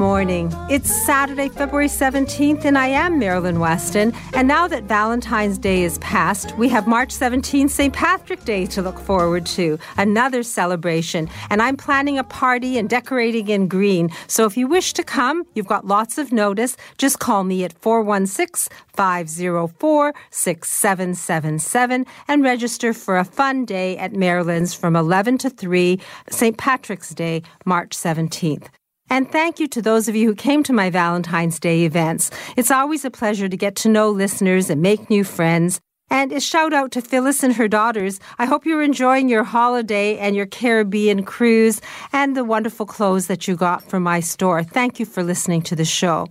[0.00, 0.50] Morning.
[0.70, 4.14] It's Saturday, February 17th, and I am Marilyn Weston.
[4.32, 7.92] And now that Valentine's Day is past, we have March 17th, St.
[7.92, 11.28] Patrick Day to look forward to, another celebration.
[11.50, 14.08] And I'm planning a party and decorating in green.
[14.26, 16.78] So if you wish to come, you've got lots of notice.
[16.96, 24.72] Just call me at 416 504 6777 and register for a fun day at Marilyn's
[24.72, 26.56] from 11 to 3, St.
[26.56, 28.68] Patrick's Day, March 17th.
[29.10, 32.30] And thank you to those of you who came to my Valentine's Day events.
[32.56, 35.80] It's always a pleasure to get to know listeners and make new friends.
[36.12, 38.20] And a shout out to Phyllis and her daughters.
[38.38, 41.80] I hope you're enjoying your holiday and your Caribbean cruise
[42.12, 44.62] and the wonderful clothes that you got from my store.
[44.62, 46.28] Thank you for listening to the show.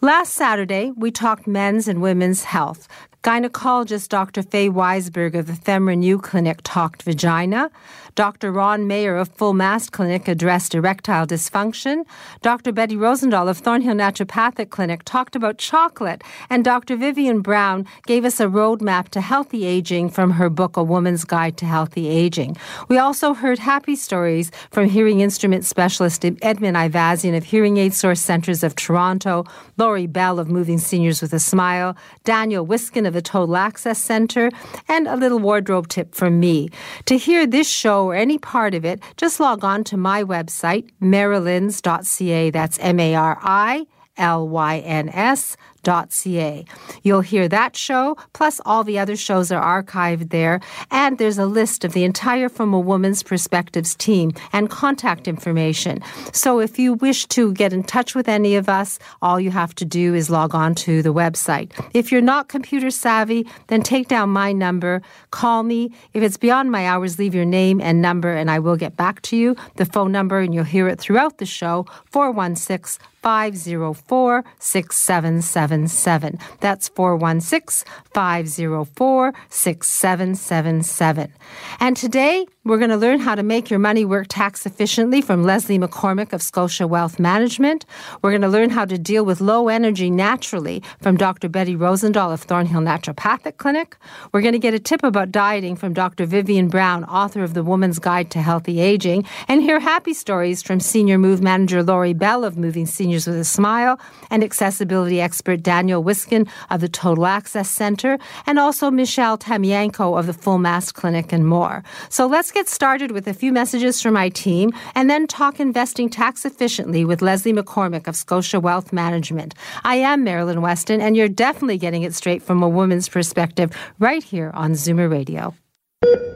[0.00, 2.88] Last Saturday, we talked men's and women's health.
[3.22, 4.42] Gynecologist Dr.
[4.42, 7.70] Faye Weisberg of the FemRenew Clinic talked vagina.
[8.14, 8.52] Dr.
[8.52, 12.04] Ron Mayer of Full Mast Clinic addressed erectile dysfunction.
[12.42, 12.70] Dr.
[12.70, 16.22] Betty Rosendahl of Thornhill Naturopathic Clinic talked about chocolate.
[16.48, 16.96] And Dr.
[16.96, 21.56] Vivian Brown gave us a roadmap to healthy aging from her book, A Woman's Guide
[21.56, 22.56] to Healthy Aging.
[22.88, 28.20] We also heard happy stories from hearing instrument specialist Edmund Ivazian of Hearing Aid Source
[28.20, 29.44] Centers of Toronto,
[29.76, 34.50] Laurie Bell of Moving Seniors with a Smile, Daniel Wiskin of the Total Access Center,
[34.88, 36.68] and a little wardrobe tip from me.
[37.06, 40.90] To hear this show or any part of it, just log on to my website,
[41.00, 42.50] marilyns.ca.
[42.50, 46.64] That's M A R I L Y N S ca.
[47.02, 50.60] You'll hear that show, plus all the other shows are archived there,
[50.90, 56.00] and there's a list of the entire From a Woman's Perspectives team and contact information.
[56.32, 59.74] So if you wish to get in touch with any of us, all you have
[59.76, 61.72] to do is log on to the website.
[61.92, 65.02] If you're not computer savvy, then take down my number,
[65.34, 65.90] call me.
[66.12, 69.20] If it's beyond my hours, leave your name and number, and I will get back
[69.22, 69.56] to you.
[69.74, 76.38] The phone number, and you'll hear it throughout the show 416 504 6777.
[76.60, 77.84] That's 416
[78.14, 81.32] 504 6777.
[81.80, 85.44] And today, we're going to learn how to make your money work tax efficiently from
[85.44, 87.84] Leslie McCormick of Scotia Wealth Management.
[88.22, 91.50] We're going to learn how to deal with low energy naturally from Dr.
[91.50, 93.98] Betty Rosendahl of Thornhill Naturopathic Clinic.
[94.32, 96.24] We're going to get a tip about dieting from Dr.
[96.24, 100.80] Vivian Brown, author of The Woman's Guide to Healthy Aging, and hear happy stories from
[100.80, 104.00] Senior Move Manager Laurie Bell of Moving Seniors with a Smile
[104.30, 110.26] and accessibility expert Daniel Wiskin of the Total Access Center, and also Michelle Tamianko of
[110.26, 111.84] the Full Mast Clinic and more.
[112.08, 116.08] So let's get started with a few messages from my team and then talk investing
[116.08, 119.54] tax efficiently with Leslie McCormick of Scotia Wealth Management.
[119.82, 124.22] I am Marilyn Weston, and you're definitely getting it straight from a woman's perspective right
[124.22, 125.54] here on Zoomer Radio.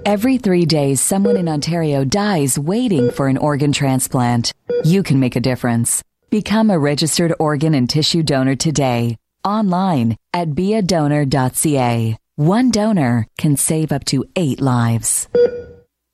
[0.04, 4.52] Every three days, someone in Ontario dies waiting for an organ transplant.
[4.82, 6.02] You can make a difference.
[6.30, 12.16] Become a registered organ and tissue donor today, online at beadonor.ca.
[12.36, 15.28] One donor can save up to eight lives.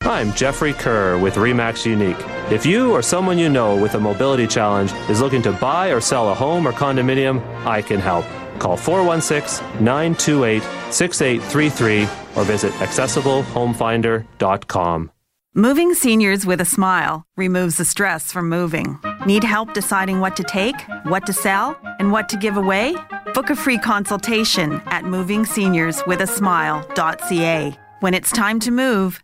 [0.06, 2.19] I'm Jeffrey Kerr with REMAX Unique.
[2.53, 6.03] If you or someone you know with a mobility challenge is looking to buy or
[6.03, 8.26] sell a home or condominium, I can help.
[8.59, 10.62] Call 416 928
[10.93, 12.03] 6833
[12.37, 15.10] or visit accessiblehomefinder.com.
[15.54, 18.98] Moving seniors with a smile removes the stress from moving.
[19.25, 22.94] Need help deciding what to take, what to sell, and what to give away?
[23.32, 27.79] Book a free consultation at movingseniorswithasmile.ca.
[28.00, 29.24] When it's time to move,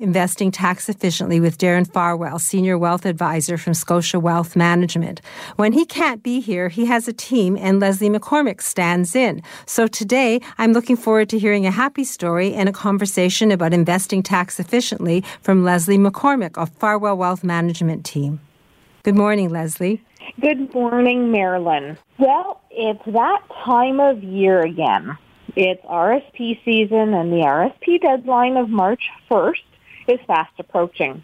[0.00, 5.20] Investing Tax Efficiently with Darren Farwell, Senior Wealth Advisor from Scotia Wealth Management.
[5.56, 9.42] When he can't be here, he has a team and Leslie McCormick stands in.
[9.66, 14.22] So today, I'm looking forward to hearing a happy story and a conversation about investing
[14.22, 18.38] tax efficiently from Leslie McCormick of Farwell Wealth Management team.
[19.02, 20.00] Good morning, Leslie.
[20.40, 21.98] Good morning, Marilyn.
[22.18, 25.18] Well, it's that time of year again.
[25.56, 29.56] It's RSP season and the RSP deadline of March 1st
[30.08, 31.22] is fast approaching.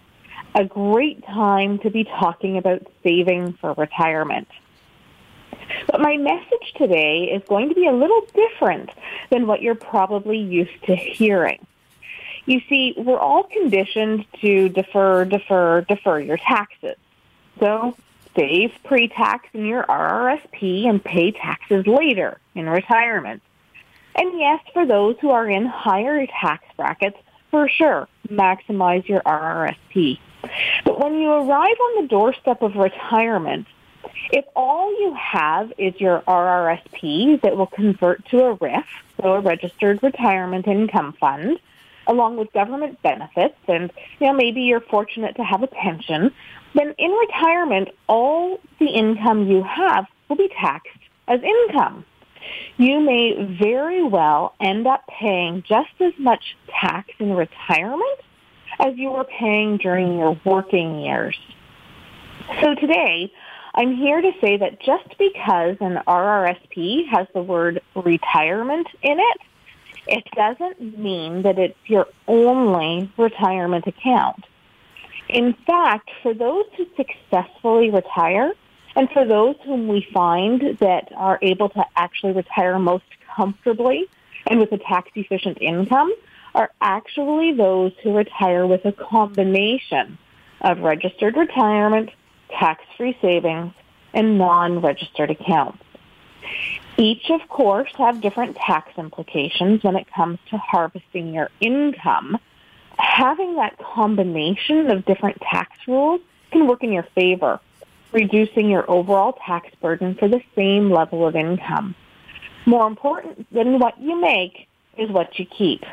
[0.55, 4.49] A great time to be talking about saving for retirement.
[5.87, 8.91] But my message today is going to be a little different
[9.31, 11.67] than what you're probably used to hearing.
[12.47, 16.97] You see, we're all conditioned to defer, defer, defer your taxes.
[17.59, 17.97] So
[18.37, 23.43] save pre-tax in your RRSP and pay taxes later in retirement.
[24.17, 27.17] And yes, for those who are in higher tax brackets,
[27.55, 30.19] for sure, maximize your RRSP.
[30.85, 33.69] But when you arrive on the doorstep of retirement,
[34.33, 38.83] if all you have is your RRSP that will convert to a RRIF,
[39.23, 41.61] so a registered retirement income fund,
[42.09, 46.33] along with government benefits, and you know maybe you're fortunate to have a pension,
[46.75, 50.99] then in retirement, all the income you have will be taxed
[51.29, 52.05] as income
[52.77, 58.21] you may very well end up paying just as much tax in retirement
[58.81, 61.39] as you were paying during your working years.
[62.61, 63.33] So today,
[63.75, 69.39] I'm here to say that just because an RRSP has the word retirement in it,
[70.07, 74.45] it doesn't mean that it's your only retirement account.
[75.29, 78.53] In fact, for those who successfully retire,
[78.97, 83.05] and for those whom we find that are able to actually retire most
[83.35, 84.07] comfortably
[84.47, 86.13] and with a tax efficient income
[86.55, 90.19] are actually those who retire with a combination
[90.61, 92.11] of registered retirement,
[92.51, 93.73] tax-free savings,
[94.13, 95.83] and non-registered accounts.
[96.97, 102.39] Each, of course, have different tax implications when it comes to harvesting your income.
[102.97, 106.21] Having that combination of different tax rules
[106.53, 107.59] can work in your favor
[108.15, 111.95] reducing your overall tax burden for the same level of income.
[112.65, 115.85] More important than what you make is what you keep.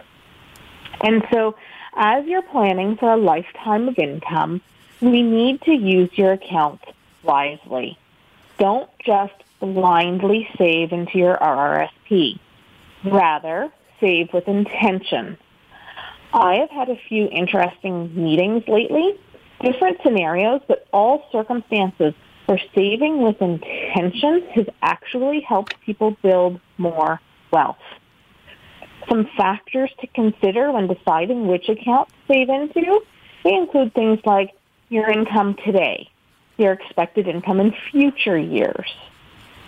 [1.02, 1.56] And so
[1.96, 4.62] as you're planning for a lifetime of income,
[5.02, 6.82] we need to use your account
[7.24, 7.98] wisely.
[8.58, 12.40] Don't just blindly save into your RRSP.
[13.04, 15.38] Rather, save with intention.
[16.34, 19.18] I have had a few interesting meetings lately
[19.64, 22.14] different scenarios, but all circumstances
[22.46, 27.20] where saving with intention has actually helped people build more
[27.52, 27.78] wealth.
[29.10, 33.02] Some factors to consider when deciding which account to save into,
[33.44, 34.52] they include things like
[34.90, 36.10] your income today,
[36.58, 38.92] your expected income in future years,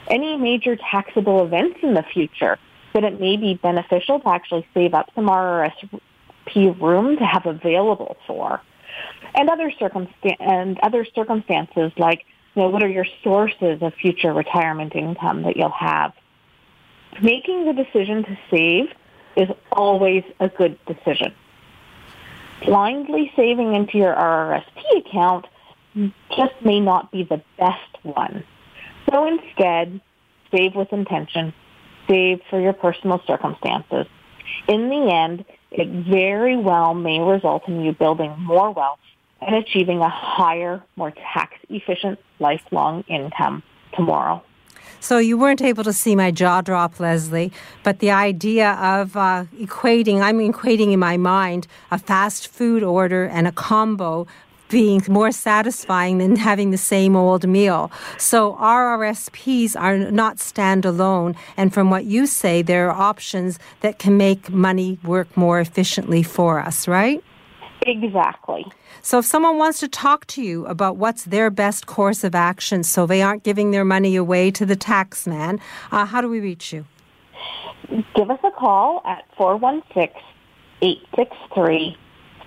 [0.08, 2.58] any major taxable events in the future
[2.94, 6.00] that it may be beneficial to actually save up some RRSP
[6.80, 8.62] room to have available for
[9.36, 12.26] and other circumstan- and other circumstances like
[12.56, 16.14] you know what are your sources of future retirement income that you'll have.
[17.22, 18.86] Making the decision to save
[19.36, 21.34] is always a good decision.
[22.66, 25.48] Blindly saving into your RRSP account
[26.36, 28.44] just may not be the best one.
[29.12, 30.00] So instead,
[30.52, 31.54] save with intention.
[32.08, 34.08] Save for your personal circumstances.
[34.68, 39.00] In the end, it very well may result in you building more wealth
[39.46, 43.64] and achieving a higher, more tax efficient lifelong income
[43.96, 44.44] tomorrow.
[45.00, 47.52] So you weren't able to see my jaw drop, Leslie,
[47.84, 53.26] but the idea of uh, equating, I'm equating in my mind a fast food order
[53.26, 54.28] and a combo
[54.70, 57.92] being more satisfying than having the same old meal.
[58.18, 61.36] So RRSPs are not standalone.
[61.58, 66.24] And from what you say, there are options that can make money work more efficiently
[66.24, 67.24] for us, right?
[67.86, 68.66] Exactly.
[69.06, 72.86] So if someone wants to talk to you about what's their best course of action
[72.86, 75.60] so they aren't giving their money away to the tax man,
[75.92, 76.86] uh, how do we reach you?
[78.16, 80.22] Give us a call at 416
[80.82, 81.98] 863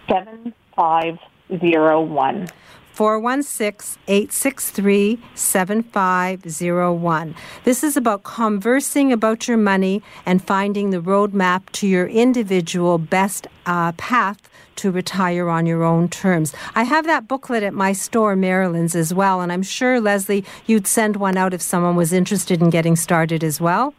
[0.08, 2.48] 7501.
[2.96, 7.34] 416 863 7501.
[7.64, 13.48] This is about conversing about your money and finding the roadmap to your individual best
[13.66, 16.54] uh, path to retire on your own terms.
[16.74, 20.86] I have that booklet at my store, Marilyn's, as well, and I'm sure, Leslie, you'd
[20.86, 23.92] send one out if someone was interested in getting started as well.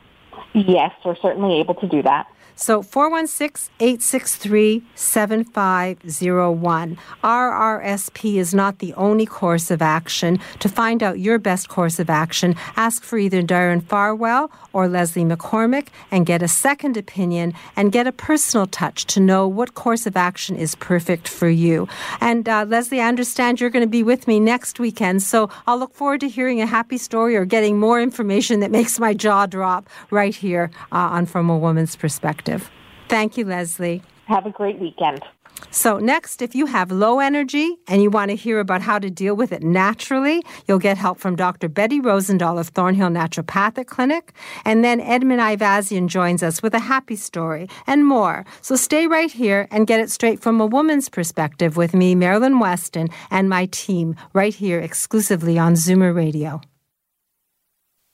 [0.53, 2.25] Yes, we're certainly able to do that.
[2.57, 6.97] So 416 863 7501.
[7.23, 10.39] RRSP is not the only course of action.
[10.59, 15.23] To find out your best course of action, ask for either Darren Farwell or Leslie
[15.23, 20.07] McCormick and get a second opinion and get a personal touch to know what course
[20.07, 21.87] of action is perfect for you.
[22.21, 25.77] And uh, Leslie, I understand you're going to be with me next weekend, so I'll
[25.77, 29.45] look forward to hearing a happy story or getting more information that makes my jaw
[29.45, 32.46] drop right here uh, on From a Woman's Perspective.
[33.07, 34.01] Thank you, Leslie.
[34.25, 35.21] Have a great weekend.
[35.71, 39.09] So, next, if you have low energy and you want to hear about how to
[39.09, 41.67] deal with it naturally, you'll get help from Dr.
[41.67, 44.33] Betty Rosendahl of Thornhill Naturopathic Clinic.
[44.65, 48.45] And then Edmund Ivazian joins us with a happy story and more.
[48.61, 52.59] So, stay right here and get it straight from a woman's perspective with me, Marilyn
[52.59, 56.61] Weston, and my team right here exclusively on Zoomer Radio.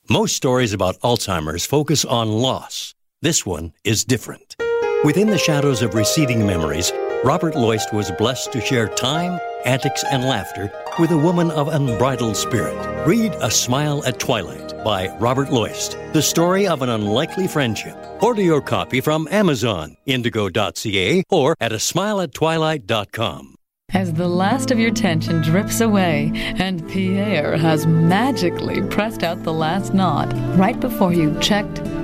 [0.08, 2.94] Most stories about Alzheimer's focus on loss.
[3.24, 4.54] This one is different.
[5.02, 6.92] Within the shadows of receding memories,
[7.24, 12.36] Robert Loist was blessed to share time, antics, and laughter with a woman of unbridled
[12.36, 12.76] spirit.
[13.06, 17.96] Read A Smile at Twilight by Robert Loist, the story of an unlikely friendship.
[18.22, 23.54] Order your copy from Amazon, indigo.ca, or at a smileattwilight.com.
[23.94, 29.52] As the last of your tension drips away and Pierre has magically pressed out the
[29.54, 31.80] last knot right before you checked,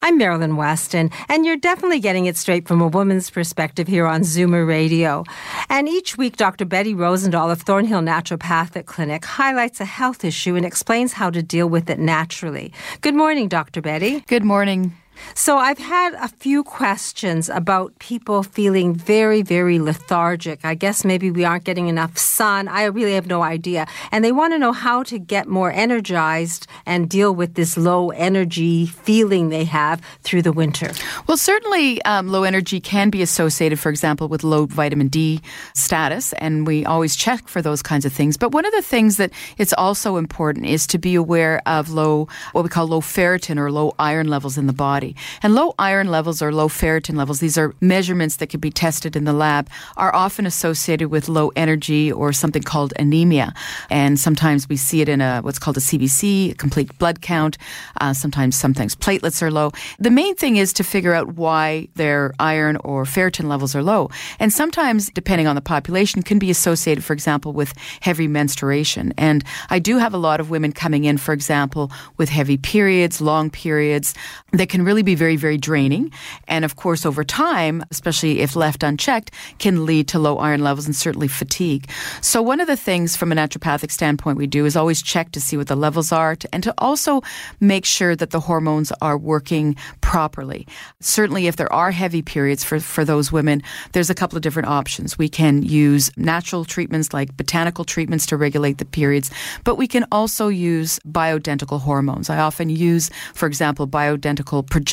[0.00, 4.20] I'm Marilyn Weston, and you're definitely getting it straight from a woman's perspective here on
[4.20, 5.24] Zoomer Radio.
[5.68, 6.64] And each week, Dr.
[6.64, 11.68] Betty Rosendahl of Thornhill Naturopathic Clinic highlights a health issue and explains how to deal
[11.68, 12.72] with it naturally.
[13.00, 13.80] Good morning, Dr.
[13.82, 14.20] Betty.
[14.28, 14.96] Good morning.
[15.34, 20.64] So, I've had a few questions about people feeling very, very lethargic.
[20.64, 22.68] I guess maybe we aren't getting enough sun.
[22.68, 23.86] I really have no idea.
[24.12, 28.10] And they want to know how to get more energized and deal with this low
[28.10, 30.90] energy feeling they have through the winter.
[31.26, 35.40] Well, certainly um, low energy can be associated, for example, with low vitamin D
[35.74, 38.36] status, and we always check for those kinds of things.
[38.36, 42.28] But one of the things that it's also important is to be aware of low,
[42.52, 45.07] what we call low ferritin or low iron levels in the body.
[45.42, 49.16] And low iron levels or low ferritin levels, these are measurements that can be tested
[49.16, 53.54] in the lab, are often associated with low energy or something called anemia.
[53.90, 57.58] And sometimes we see it in a what's called a CBC, a complete blood count.
[58.00, 59.70] Uh, sometimes sometimes platelets are low.
[59.98, 64.10] The main thing is to figure out why their iron or ferritin levels are low.
[64.38, 69.12] And sometimes, depending on the population, can be associated, for example, with heavy menstruation.
[69.16, 73.20] And I do have a lot of women coming in, for example, with heavy periods,
[73.20, 74.14] long periods
[74.52, 76.12] that can really be very, very draining.
[76.46, 80.86] And of course, over time, especially if left unchecked, can lead to low iron levels
[80.86, 81.88] and certainly fatigue.
[82.20, 85.40] So one of the things from a naturopathic standpoint we do is always check to
[85.40, 87.22] see what the levels are to, and to also
[87.60, 90.66] make sure that the hormones are working properly.
[91.00, 93.62] Certainly, if there are heavy periods for, for those women,
[93.92, 95.18] there's a couple of different options.
[95.18, 99.30] We can use natural treatments like botanical treatments to regulate the periods,
[99.64, 102.30] but we can also use bioidentical hormones.
[102.30, 104.87] I often use, for example, bioidentical progesterone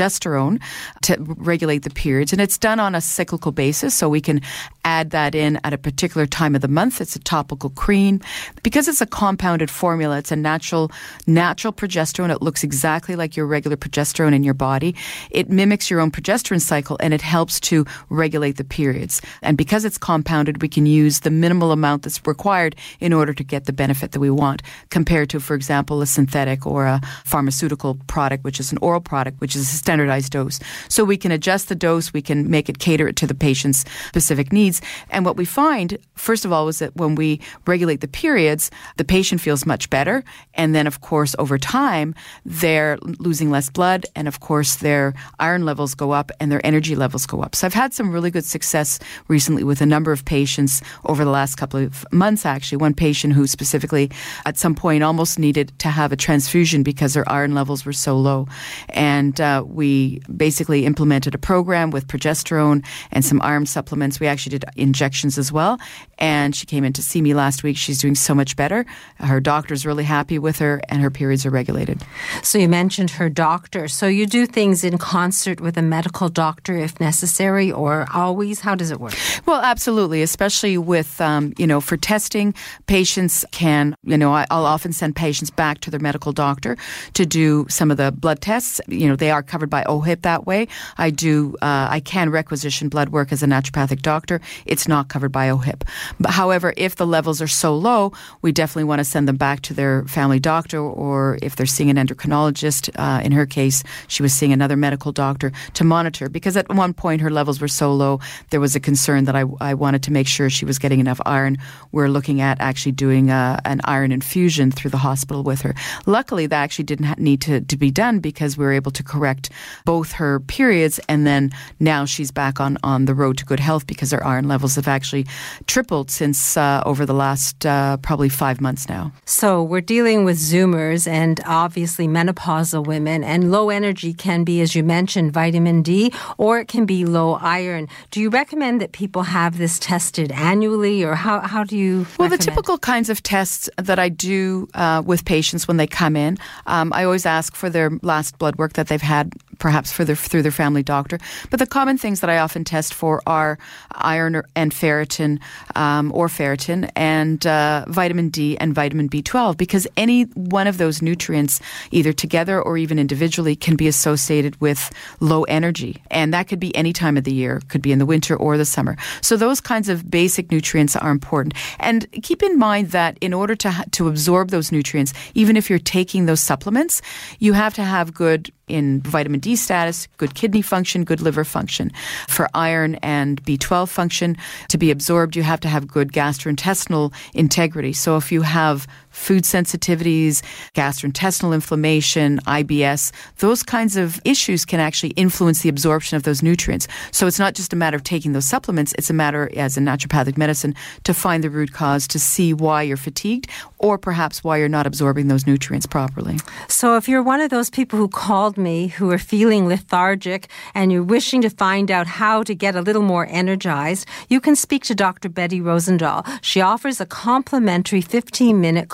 [1.04, 4.42] to regulate the periods, and it's done on a cyclical basis, so we can
[4.84, 7.02] add that in at a particular time of the month.
[7.02, 8.22] It's a topical cream.
[8.64, 10.92] Because it's a compounded formula, it's a natural
[11.28, 12.32] natural progesterone.
[12.32, 14.96] It looks exactly like your regular progesterone in your body.
[15.32, 19.22] It mimics your own progesterone cycle and it helps to regulate the periods.
[19.42, 23.44] And because it's compounded, we can use the minimal amount that's required in order to
[23.44, 27.96] get the benefit that we want compared to, for example, a synthetic or a pharmaceutical
[28.08, 30.60] product, which is an oral product, which is standardized dose.
[30.90, 33.86] So we can adjust the dose, we can make it cater it to the patient's
[34.08, 34.82] specific needs.
[35.12, 39.06] And what we find, first of all, was that when we regulate the periods, the
[39.06, 40.24] patient feels much better.
[40.56, 42.16] And then, of course, over time,
[42.46, 44.08] they're losing less blood.
[44.16, 47.54] And of course, their iron levels go up and their energy levels go up.
[47.54, 51.30] So I've had some really good success recently with a number of patients over the
[51.30, 52.78] last couple of months, actually.
[52.78, 54.10] One patient who specifically
[54.48, 58.18] at some point almost needed to have a transfusion because their iron levels were so
[58.18, 58.48] low.
[58.90, 64.20] And uh, we basically implemented a program with progesterone and some iron supplements.
[64.20, 65.80] We actually did injections as well.
[66.18, 67.78] And she came in to see me last week.
[67.78, 68.86] She's doing so much better.
[69.18, 72.04] Her doctor's really happy with her, and her periods are regulated.
[72.44, 73.88] So you mentioned her doctor.
[73.88, 78.62] So you do things in concert with a medical doctor if necessary, or always?
[78.62, 79.14] How does it work?
[79.46, 82.54] Well, absolutely, especially with, um, you know, for testing,
[82.88, 86.78] patients can, you know, I'll often send patients back to their medical doctor
[87.14, 88.82] to do some of the blood tests.
[88.88, 90.68] You know, they are covered by OHIP that way.
[90.98, 94.42] I do, uh, I can requisition blood work as a naturopathic doctor.
[94.66, 95.88] It's not covered by OHIP.
[96.20, 99.62] But however, if the levels are so low, we definitely want to send them back
[99.62, 104.22] to their family doctor, or if they're seeing an endocrinologist, uh, in her case, she
[104.22, 106.28] was seeing another medical doctor to monitor.
[106.28, 108.20] Because at one point her levels were so low,
[108.50, 111.22] there was a concern that I, I wanted to make sure she was getting enough
[111.26, 111.58] iron.
[111.94, 115.74] We're looking at actually doing a, uh, an iron infusion through the hospital with her.
[116.06, 119.45] Luckily, that actually didn't need to, to be done because we were able to correct
[119.86, 123.88] both her periods, and then now she's back on, on the road to good health
[123.88, 125.26] because her iron levels have actually
[125.68, 129.12] tripled since uh, over the last uh, probably five months now.
[129.26, 134.76] So we're dealing with Zoomers and obviously menopausal women, and low energy can be, as
[134.76, 137.88] you mentioned, vitamin D, or it can be low iron.
[138.12, 142.06] Do you recommend that people have this tested annually, or how, how do you?
[142.18, 142.32] Well, recommend?
[142.34, 146.38] the typical kinds of tests that I do uh, with patients when they come in,
[146.68, 150.16] um, I always ask for their last blood work that they've had perhaps for their,
[150.16, 151.18] through their family doctor.
[151.50, 153.58] But the common things that I often test for are
[153.92, 155.40] iron and ferritin
[155.76, 161.02] um, or ferritin and uh, vitamin D and vitamin B12 because any one of those
[161.02, 161.62] nutrients,
[161.92, 166.02] either together or even individually, can be associated with low energy.
[166.12, 168.58] And that could be any time of the year, could be in the winter or
[168.58, 168.98] the summer.
[169.22, 171.54] So those kinds of basic nutrients are important.
[171.80, 175.80] And keep in mind that in order to, to absorb those nutrients, even if you're
[175.80, 177.02] taking those supplements,
[177.40, 181.92] you have to have good in vitamin D status, good kidney function, good liver function.
[182.28, 184.38] For iron and B12 function
[184.70, 187.94] to be absorbed, you have to have good gastrointestinal integrity.
[187.94, 195.12] So if you have food sensitivities, gastrointestinal inflammation, IBS, those kinds of issues can actually
[195.12, 196.88] influence the absorption of those nutrients.
[197.12, 199.86] So it's not just a matter of taking those supplements, it's a matter, as in
[199.86, 200.76] naturopathic medicine,
[201.06, 203.48] to find the root cause to see why you're fatigued
[203.80, 206.38] or perhaps why you're not absorbing those nutrients properly.
[206.68, 210.92] So if you're one of those people who called me who are feeling lethargic and
[210.92, 214.84] you're wishing to find out how to get a little more energized, you can speak
[214.86, 215.30] to Dr.
[215.30, 216.26] Betty Rosendahl.
[216.42, 218.90] She offers a complimentary 15 minute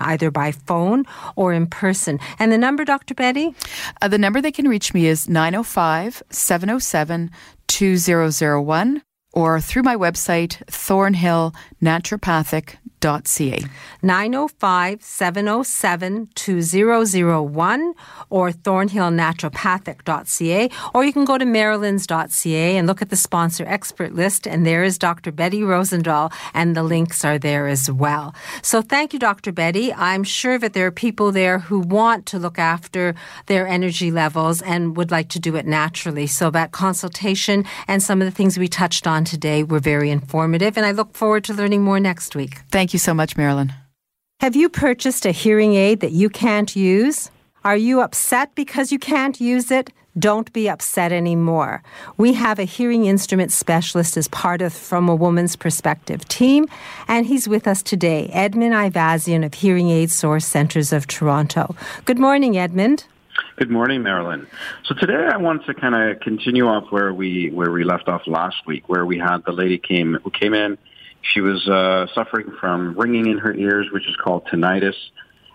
[0.00, 1.04] either by phone
[1.36, 2.18] or in person.
[2.38, 3.14] And the number, Dr.
[3.14, 3.54] Betty?
[4.00, 7.30] Uh, the number they can reach me is 905 707
[7.66, 11.52] 2001 or through my website, thornhillnaturopathic.com
[13.00, 13.64] ca.
[14.02, 17.94] 905 707 2001
[18.30, 20.70] or thornhillnaturopathic.ca.
[20.94, 24.84] Or you can go to marilyns.ca and look at the sponsor expert list, and there
[24.84, 25.32] is Dr.
[25.32, 28.34] Betty Rosendahl, and the links are there as well.
[28.62, 29.52] So thank you, Dr.
[29.52, 29.92] Betty.
[29.94, 33.14] I'm sure that there are people there who want to look after
[33.46, 36.26] their energy levels and would like to do it naturally.
[36.26, 40.76] So that consultation and some of the things we touched on today were very informative,
[40.76, 42.62] and I look forward to learning more next week.
[42.70, 43.74] Thank you so much, Marilyn.
[44.40, 47.30] Have you purchased a hearing aid that you can't use?
[47.64, 49.90] Are you upset because you can't use it?
[50.18, 51.82] Don't be upset anymore.
[52.16, 56.66] We have a hearing instrument specialist as part of From a Woman's Perspective team,
[57.06, 61.76] and he's with us today, Edmund Ivazian of Hearing Aid Source Centers of Toronto.
[62.04, 63.04] Good morning, Edmund.
[63.56, 64.46] Good morning, Marilyn.
[64.84, 68.22] So today I want to kind of continue off where we where we left off
[68.26, 70.78] last week, where we had the lady came who came in
[71.32, 74.96] she was uh, suffering from ringing in her ears, which is called tinnitus.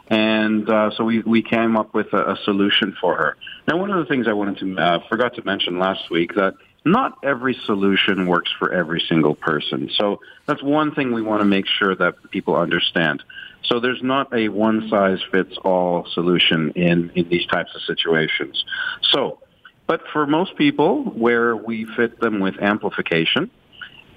[0.07, 3.37] And uh, so we, we came up with a, a solution for her.
[3.67, 6.55] Now, one of the things I wanted to uh, forgot to mention last week that
[6.85, 9.89] not every solution works for every single person.
[9.97, 13.23] So that's one thing we want to make sure that people understand.
[13.63, 18.63] So there's not a one size fits all solution in, in these types of situations.
[19.11, 19.39] So,
[19.87, 23.49] but for most people where we fit them with amplification,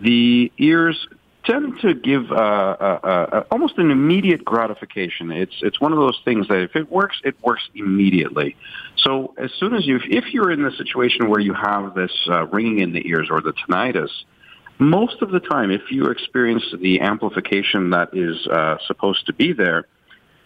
[0.00, 1.06] the ears
[1.46, 5.30] tend to give uh, uh, uh, almost an immediate gratification.
[5.30, 8.56] It's it's one of those things that if it works, it works immediately.
[8.96, 12.46] So as soon as you, if you're in the situation where you have this uh,
[12.46, 14.10] ringing in the ears or the tinnitus,
[14.78, 19.52] most of the time, if you experience the amplification that is uh, supposed to be
[19.52, 19.86] there,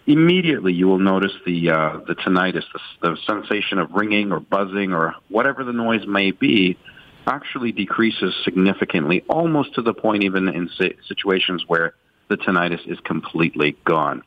[0.07, 4.93] immediately you will notice the uh, the tinnitus, the, the sensation of ringing or buzzing
[4.93, 6.77] or whatever the noise may be,
[7.27, 10.69] actually decreases significantly, almost to the point even in
[11.07, 11.93] situations where
[12.29, 14.23] the tinnitus is completely gone.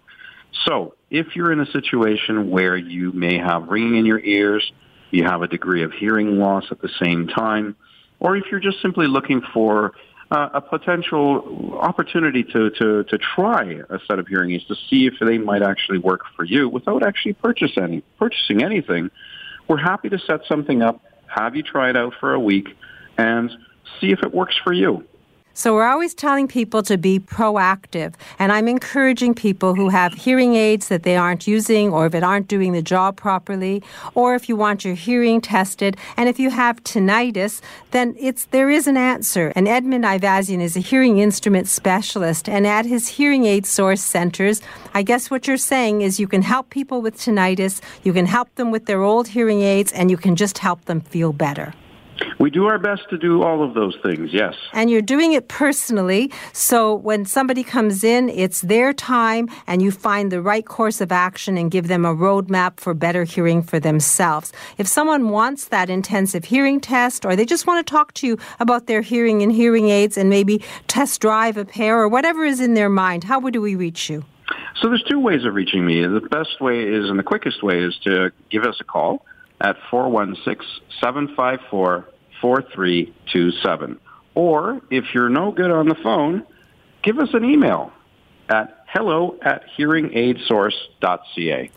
[0.67, 4.73] So, if you're in a situation where you may have ringing in your ears,
[5.11, 7.77] you have a degree of hearing loss at the same time,
[8.21, 9.93] or if you're just simply looking for
[10.31, 15.07] uh, a potential opportunity to, to, to try a set of hearing aids to see
[15.07, 19.11] if they might actually work for you without actually purchase any, purchasing anything,
[19.69, 21.03] we're happy to set something up,
[21.35, 22.69] have you try it out for a week,
[23.19, 23.51] and
[24.01, 25.05] see if it works for you.
[25.57, 28.15] So we're always telling people to be proactive.
[28.41, 32.25] And I'm encouraging people who have hearing aids that they aren't using or if it
[32.25, 33.81] aren't doing the job properly,
[34.15, 37.61] or if you want your hearing tested, and if you have tinnitus,
[37.93, 39.53] then it's there is an answer.
[39.55, 42.49] And Edmund Ivazian is a hearing instrument specialist.
[42.49, 44.61] And at his hearing aid source centers,
[44.93, 48.53] I guess what you're saying is you can help people with tinnitus, you can help
[48.57, 51.75] them with their old hearing aids, and you can just help them feel better.
[52.39, 54.55] We do our best to do all of those things, yes.
[54.73, 56.31] And you're doing it personally.
[56.53, 61.13] So when somebody comes in, it's their time and you find the right course of
[61.13, 64.53] action and give them a roadmap for better hearing for themselves.
[64.79, 68.39] If someone wants that intensive hearing test or they just want to talk to you
[68.61, 72.61] about their hearing and hearing aids and maybe test drive a pair or whatever is
[72.61, 74.25] in their mind, how would we reach you?
[74.81, 76.03] So there's two ways of reaching me.
[76.03, 79.25] The best way is and the quickest way is to give us a call
[79.61, 79.77] at
[82.45, 83.99] 416-754-4327.
[84.35, 86.45] Or if you're no good on the phone,
[87.03, 87.93] give us an email
[88.49, 91.71] at hello at hearingaidsource.ca.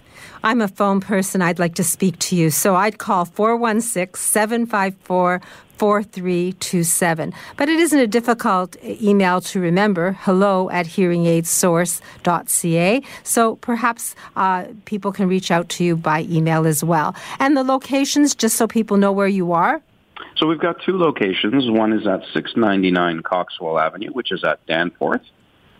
[0.43, 1.41] I'm a phone person.
[1.41, 2.49] I'd like to speak to you.
[2.49, 5.41] So I'd call 416 754
[5.77, 7.33] 4327.
[7.55, 13.03] But it isn't a difficult email to remember hello at hearingaidsource.ca.
[13.23, 17.13] So perhaps uh, people can reach out to you by email as well.
[17.39, 19.83] And the locations, just so people know where you are?
[20.37, 21.69] So we've got two locations.
[21.69, 25.21] One is at 699 Coxwell Avenue, which is at Danforth.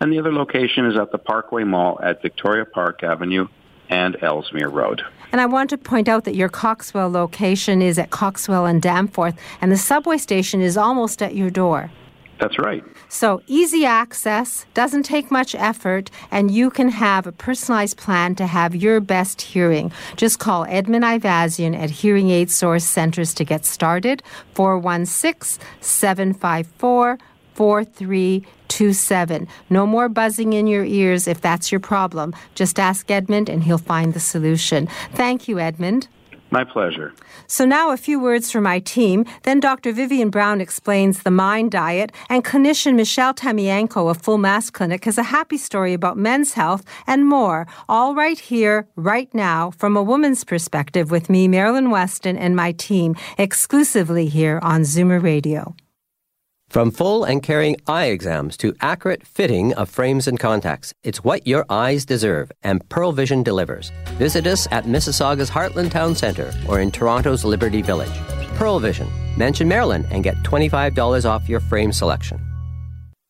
[0.00, 3.48] And the other location is at the Parkway Mall at Victoria Park Avenue
[3.88, 5.02] and Ellesmere Road.
[5.32, 9.34] And I want to point out that your Coxwell location is at Coxwell and Danforth,
[9.60, 11.90] and the subway station is almost at your door.
[12.40, 12.84] That's right.
[13.08, 18.46] So easy access, doesn't take much effort, and you can have a personalized plan to
[18.46, 19.90] have your best hearing.
[20.16, 24.22] Just call Edmund Ivazian at Hearing Aid Source Centers to get started.
[24.54, 27.18] 416 754
[27.54, 29.48] 4327.
[29.70, 32.34] No more buzzing in your ears if that's your problem.
[32.54, 34.86] Just ask Edmund and he'll find the solution.
[35.14, 36.08] Thank you, Edmund.
[36.50, 37.12] My pleasure.
[37.46, 39.26] So, now a few words from my team.
[39.42, 39.92] Then Dr.
[39.92, 45.18] Vivian Brown explains the mind diet, and clinician Michelle Tamienko of Full Mast Clinic has
[45.18, 50.02] a happy story about men's health and more, all right here, right now, from a
[50.02, 55.74] woman's perspective with me, Marilyn Weston, and my team, exclusively here on Zoomer Radio.
[56.68, 61.46] From full and carrying eye exams to accurate fitting of frames and contacts, it's what
[61.46, 63.90] your eyes deserve, and Pearle Vision delivers.
[64.18, 68.12] Visit us at Mississauga's Heartland Town Centre or in Toronto's Liberty Village.
[68.56, 69.08] Pearle Vision.
[69.36, 72.47] Mention Maryland and get $25 off your frame selection.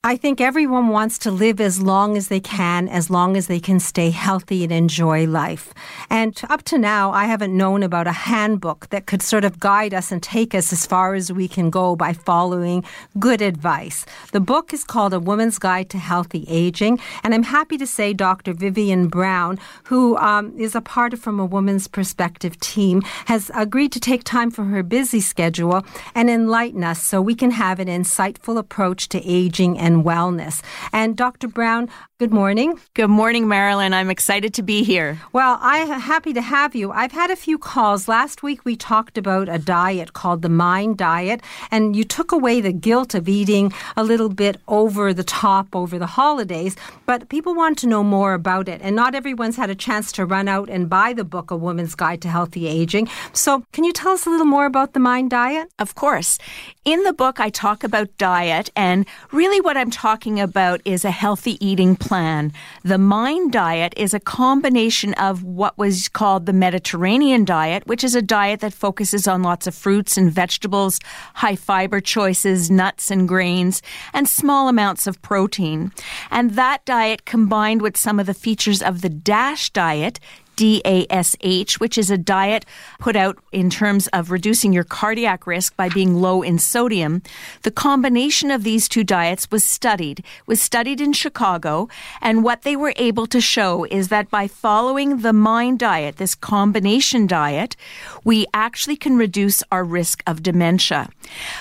[0.04, 3.58] I think everyone wants to live as long as they can, as long as they
[3.58, 5.74] can stay healthy and enjoy life.
[6.08, 9.92] And up to now, I haven't known about a handbook that could sort of guide
[9.92, 12.84] us and take us as far as we can go by following
[13.18, 14.06] good advice.
[14.30, 17.00] The book is called A Woman's Guide to Healthy Aging.
[17.24, 18.52] And I'm happy to say Dr.
[18.52, 23.90] Vivian Brown, who um, is a part of From a Woman's Perspective team, has agreed
[23.90, 25.84] to take time from her busy schedule
[26.14, 30.62] and enlighten us so we can have an insightful approach to aging and and wellness.
[30.92, 31.48] And Dr.
[31.48, 32.78] Brown, good morning.
[32.92, 33.94] Good morning, Marilyn.
[33.94, 35.18] I'm excited to be here.
[35.32, 36.92] Well, I'm happy to have you.
[36.92, 38.06] I've had a few calls.
[38.06, 42.60] Last week we talked about a diet called the Mind Diet, and you took away
[42.60, 46.76] the guilt of eating a little bit over the top over the holidays.
[47.06, 50.26] But people want to know more about it, and not everyone's had a chance to
[50.26, 53.08] run out and buy the book, A Woman's Guide to Healthy Aging.
[53.32, 55.70] So, can you tell us a little more about the Mind Diet?
[55.78, 56.38] Of course.
[56.84, 61.10] In the book, I talk about diet, and really what I'm talking about is a
[61.10, 62.52] healthy eating plan.
[62.82, 68.14] The Mind diet is a combination of what was called the Mediterranean diet, which is
[68.14, 70.98] a diet that focuses on lots of fruits and vegetables,
[71.34, 73.80] high fiber choices, nuts and grains,
[74.12, 75.92] and small amounts of protein.
[76.30, 80.18] And that diet combined with some of the features of the DASH diet,
[80.58, 82.66] DASH, which is a diet
[82.98, 87.22] put out in terms of reducing your cardiac risk by being low in sodium.
[87.62, 91.88] The combination of these two diets was studied, was studied in Chicago,
[92.20, 96.34] and what they were able to show is that by following the MIND diet, this
[96.34, 97.76] combination diet,
[98.24, 101.08] we actually can reduce our risk of dementia.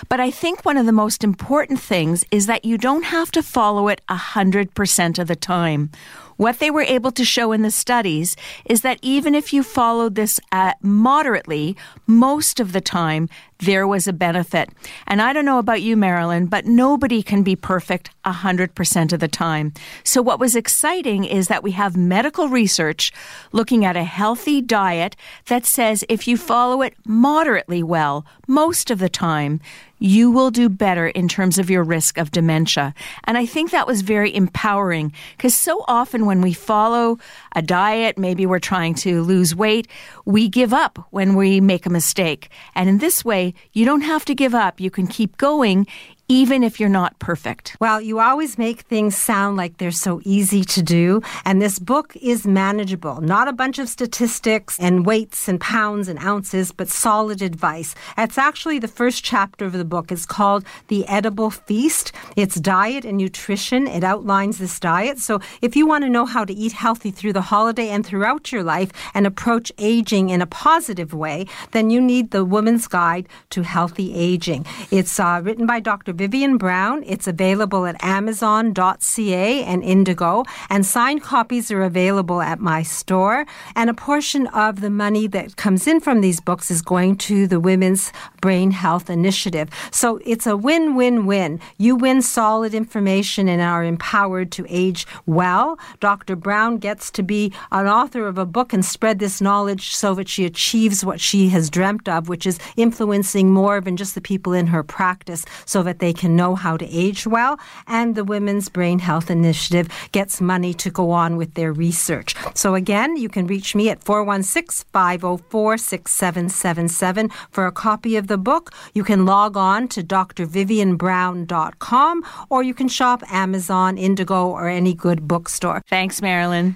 [0.09, 3.43] But I think one of the most important things is that you don't have to
[3.43, 5.91] follow it 100% of the time.
[6.37, 10.15] What they were able to show in the studies is that even if you followed
[10.15, 13.27] this uh, moderately, most of the time
[13.59, 14.69] there was a benefit.
[15.07, 19.27] And I don't know about you, Marilyn, but nobody can be perfect 100% of the
[19.27, 19.73] time.
[20.03, 23.11] So, what was exciting is that we have medical research
[23.51, 25.15] looking at a healthy diet
[25.47, 29.59] that says if you follow it moderately well, most of the time,
[29.99, 32.93] you will do better in terms of your risk of dementia.
[33.23, 37.17] And I think that was very empowering because so often when we follow
[37.55, 39.87] a diet, maybe we're trying to lose weight,
[40.25, 42.49] we give up when we make a mistake.
[42.75, 44.79] And in this way, you don't have to give up.
[44.79, 45.87] You can keep going
[46.29, 47.77] even if you're not perfect.
[47.79, 51.21] Well, you always make things sound like they're so easy to do.
[51.45, 53.21] And this book is manageable.
[53.21, 57.95] Not a bunch of statistics and weights and pounds and ounces, but solid advice.
[58.17, 60.11] It's actually the first chapter of the book.
[60.11, 62.11] It's called The Edible Feast.
[62.35, 63.87] It's diet and nutrition.
[63.87, 65.19] It outlines this diet.
[65.19, 68.51] So if you want to know how to eat healthy through the holiday and throughout
[68.51, 73.29] your life and approach aging in a positive way, then you need the Woman's Guide
[73.51, 74.65] to Healthy Aging.
[74.91, 76.16] It's uh, written by Dr.
[76.17, 77.03] Vivian Brown.
[77.05, 83.45] It's available at Amazon.ca and Indigo, and signed copies are available at my store.
[83.75, 87.45] And a portion of the money that comes in from these books is going to
[87.45, 89.69] the Women's Brain Health Initiative.
[89.91, 91.59] So it's a win win win.
[91.77, 95.77] You win solid information and are empowered to age well.
[95.99, 96.35] Dr.
[96.35, 100.27] Brown gets to be an author of a book and spread this knowledge so that
[100.27, 104.53] she achieves what she has dreamt of, which is influencing more than just the people
[104.53, 107.59] in her practice so that they can know how to age well.
[107.87, 112.35] And the Women's Brain Health Initiative gets money to go on with their research.
[112.53, 118.37] So again, you can reach me at 416 504 6777 for a copy of the
[118.37, 118.71] book.
[118.93, 125.27] You can log on to drvivianbrown.com or you can shop Amazon, Indigo, or any good
[125.27, 125.81] bookstore.
[125.87, 126.75] Thanks, Marilyn.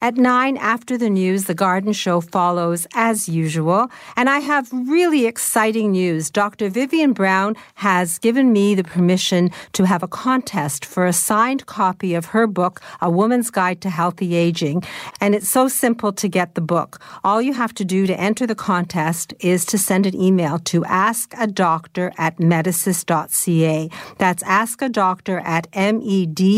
[0.00, 3.90] At 9 after the news, the garden show follows as usual.
[4.16, 6.30] And I have really exciting news.
[6.30, 6.68] Dr.
[6.68, 12.14] Vivian Brown has given me the permission to have a contest for a signed copy
[12.14, 14.82] of her book, A Woman's Guide to Healthy Aging.
[15.22, 17.00] And it's so simple to get the book.
[17.24, 20.82] All you have to do to enter the contest is to send an email to
[20.82, 23.88] askadoctor at medysis.ca.
[24.18, 26.48] That's askadoctor at M-E-D-Y-S-I-S.ca.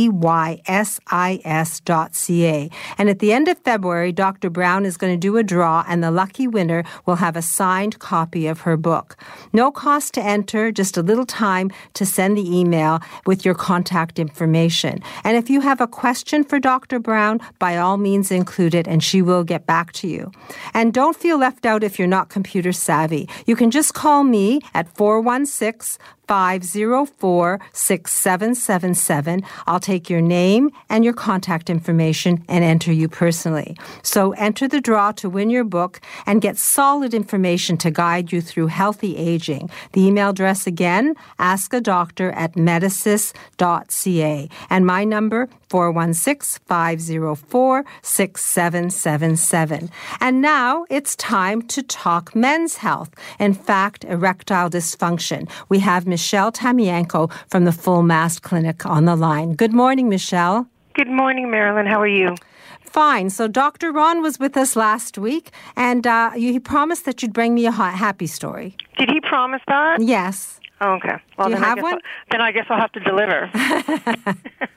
[2.99, 4.51] And at the end of February, Dr.
[4.51, 7.99] Brown is going to do a draw, and the lucky winner will have a signed
[7.99, 9.17] copy of her book.
[9.53, 14.21] No cost to enter, just a little time to send the email with your contact
[14.21, 15.03] information.
[15.25, 17.01] And if you have a question for Dr.
[17.01, 20.31] Brown, by all means include it, and she will get back to you.
[20.73, 23.29] And don't feel left out if you're not computer savvy.
[23.45, 29.43] You can just call me at 416 504 6777.
[29.67, 33.77] I'll take your name and your contact information and enter you personally.
[34.03, 38.41] So enter the draw to win your book and get solid information to guide you
[38.41, 39.71] through healthy aging.
[39.93, 44.49] The email address again, ask a doctor at medysis.ca.
[44.71, 49.90] And my number, 416 504 6777.
[50.20, 53.11] And now it's time to talk men's health.
[53.38, 55.48] In fact, erectile dysfunction.
[55.68, 59.55] We have Michelle Tamienko from the Full Mast Clinic on the line.
[59.55, 60.68] Good morning, Michelle.
[60.94, 61.87] Good morning, Marilyn.
[61.87, 62.37] How are you?
[62.81, 63.31] Fine.
[63.31, 63.92] So Dr.
[63.92, 67.70] Ron was with us last week, and uh, he promised that you'd bring me a
[67.70, 68.74] happy story.
[68.96, 70.00] Did he promise that?
[70.00, 70.59] Yes.
[70.81, 71.17] Oh, okay.
[71.39, 71.95] Well, Do you then I have guess one?
[71.95, 73.51] I'll, then I guess I'll have to deliver.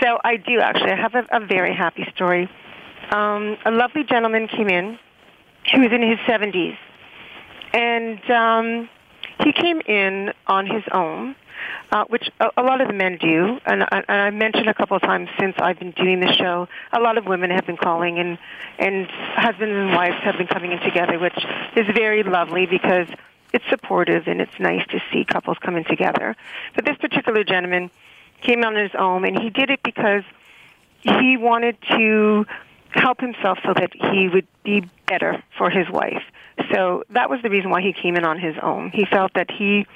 [0.00, 0.92] so I do actually.
[0.92, 2.48] I have a, a very happy story.
[3.10, 4.98] Um, a lovely gentleman came in.
[5.64, 6.76] He was in his 70s,
[7.72, 8.88] and um,
[9.44, 11.34] he came in on his own,
[11.92, 13.58] uh, which a, a lot of the men do.
[13.66, 16.68] And, I- and I mentioned a couple of times since I've been doing the show,
[16.92, 18.38] a lot of women have been calling, and
[18.78, 21.36] and husbands and wives have been coming in together, which
[21.76, 23.08] is very lovely because
[23.52, 26.36] it's supportive and it's nice to see couples coming together.
[26.74, 27.90] But this particular gentleman
[28.42, 30.22] came on his own, and he did it because
[31.00, 32.46] he wanted to
[32.90, 36.22] help himself so that he would be better for his wife.
[36.72, 38.90] So that was the reason why he came in on his own.
[38.90, 39.86] He felt that he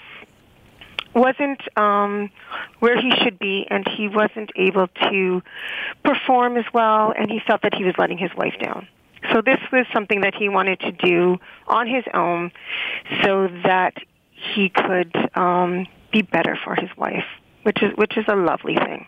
[1.14, 2.30] wasn't um,
[2.78, 5.42] where he should be, and he wasn't able to
[6.04, 8.86] perform as well, and he felt that he was letting his wife down.
[9.30, 12.50] So this was something that he wanted to do on his own,
[13.22, 13.94] so that
[14.32, 17.24] he could um, be better for his wife,
[17.62, 19.06] which is which is a lovely thing.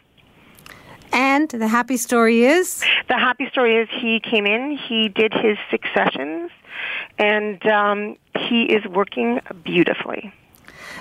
[1.12, 2.84] And the happy story is?
[3.08, 6.50] The happy story is he came in, he did his six sessions,
[7.18, 10.32] and um, he is working beautifully.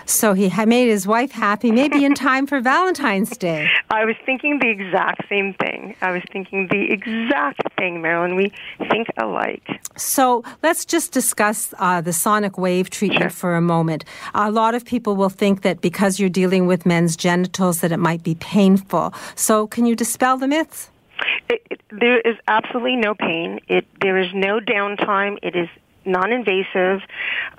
[0.05, 3.69] So he made his wife happy, maybe in time for Valentine's Day.
[3.89, 5.95] I was thinking the exact same thing.
[6.01, 8.35] I was thinking the exact thing, Marilyn.
[8.35, 8.51] We
[8.89, 9.67] think alike.
[9.95, 14.05] So let's just discuss uh, the sonic wave treatment for a moment.
[14.33, 17.97] A lot of people will think that because you're dealing with men's genitals, that it
[17.97, 19.13] might be painful.
[19.35, 20.89] So can you dispel the myths?
[21.49, 23.59] It, it, there is absolutely no pain.
[23.67, 25.37] It there is no downtime.
[25.41, 25.69] It is
[26.05, 27.01] non-invasive.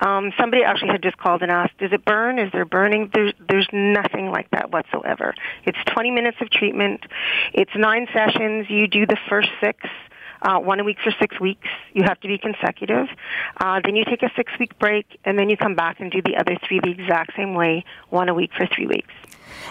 [0.00, 2.38] Um, somebody actually had just called and asked, "Does it burn?
[2.38, 5.34] Is there burning?" There's there's nothing like that whatsoever.
[5.64, 7.04] It's 20 minutes of treatment.
[7.52, 8.68] It's nine sessions.
[8.68, 9.88] You do the first six.
[10.42, 11.66] Uh, one a week for six weeks.
[11.94, 13.06] You have to be consecutive.
[13.56, 16.20] Uh, then you take a six week break, and then you come back and do
[16.20, 19.10] the other three the exact same way, one a week for three weeks.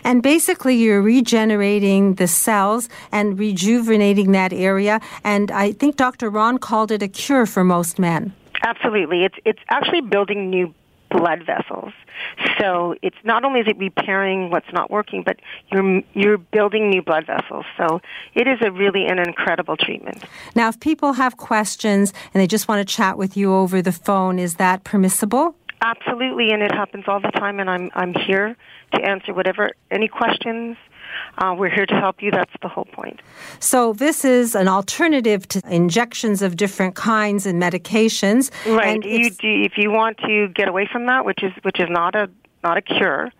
[0.04, 5.00] And basically, you're regenerating the cells and rejuvenating that area.
[5.24, 6.30] And I think Dr.
[6.30, 8.34] Ron called it a cure for most men.
[8.64, 9.24] Absolutely.
[9.24, 10.74] It's it's actually building new
[11.10, 11.94] blood vessels.
[12.60, 15.40] So it's not only is it repairing what's not working, but
[15.72, 17.66] you're you're building new blood vessels.
[17.78, 18.02] So
[18.34, 20.24] it is a really an incredible treatment.
[20.56, 23.92] Now, if people have questions and they just want to chat with you over the
[23.92, 25.56] phone, is that permissible?
[25.82, 27.60] Absolutely, and it happens all the time.
[27.60, 28.56] And I'm I'm here
[28.96, 30.78] to answer whatever any questions.
[31.38, 32.32] Uh, we're here to help you.
[32.32, 33.22] That's the whole point.
[33.60, 38.52] So, this is an alternative to injections of different kinds and medications.
[38.66, 38.96] Right.
[38.96, 41.88] And you do if you want to get away from that, which is which is
[41.90, 42.30] not a
[42.64, 43.32] not a cure.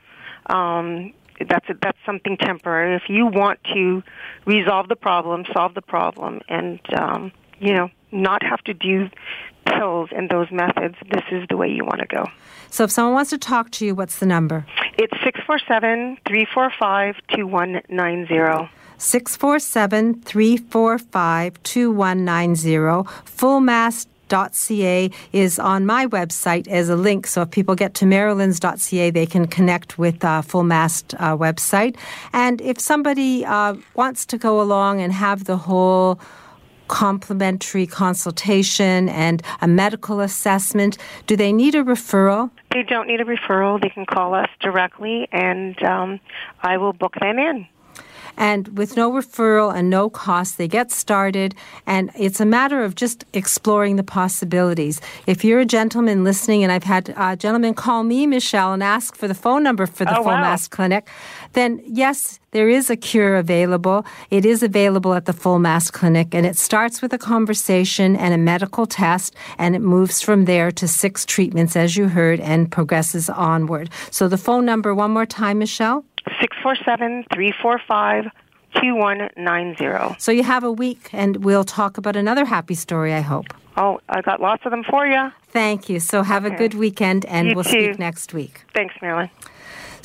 [0.48, 1.14] Um,
[1.48, 2.96] that's a, that's something temporary.
[2.96, 4.04] If you want to
[4.46, 9.10] resolve the problem, solve the problem, and um, you know not have to do
[9.66, 12.26] pills and those methods, this is the way you want to go.
[12.70, 14.66] So, if someone wants to talk to you, what's the number?
[14.98, 18.70] It's six four seven three four five two one nine zero.
[19.04, 23.10] 647 345 2190.
[23.26, 27.28] Fullmast.ca is on my website as a link.
[27.28, 31.98] So if people get to marilyns.ca, they can connect with uh, Full Mast uh, website.
[32.32, 36.20] And if somebody uh, wants to go along and have the whole
[36.94, 42.52] complimentary consultation and a medical assessment, do they need a referral?
[42.70, 43.82] They don't need a referral.
[43.82, 46.20] They can call us directly, and um,
[46.62, 47.68] I will book them in.
[48.38, 51.56] And with no referral and no cost, they get started.
[51.86, 55.02] And it's a matter of just exploring the possibilities.
[55.28, 59.16] If you're a gentleman listening, and I've had uh, gentlemen call me, Michelle, and ask
[59.16, 60.56] for the phone number for the Oh, Full wow.
[60.70, 61.10] Clinic,
[61.54, 64.06] then yes, there is a cure available.
[64.30, 68.34] It is available at the Full Mast Clinic, and it starts with a conversation and
[68.34, 72.72] a medical test, and it moves from there to six treatments, as you heard, and
[72.72, 73.90] progresses onward.
[74.12, 76.06] So the phone number, one more time, Michelle.
[76.40, 78.26] Six four seven three four five
[78.82, 80.16] two one nine zero.
[80.20, 83.46] So you have a week, and we'll talk about another happy story, I hope.
[83.76, 85.32] Oh, I got lots of them for you.
[85.50, 86.00] Thank you.
[86.00, 87.70] So have a good weekend, and You we'll too.
[87.72, 88.62] speak next week.
[88.74, 89.30] Thanks, Marilyn.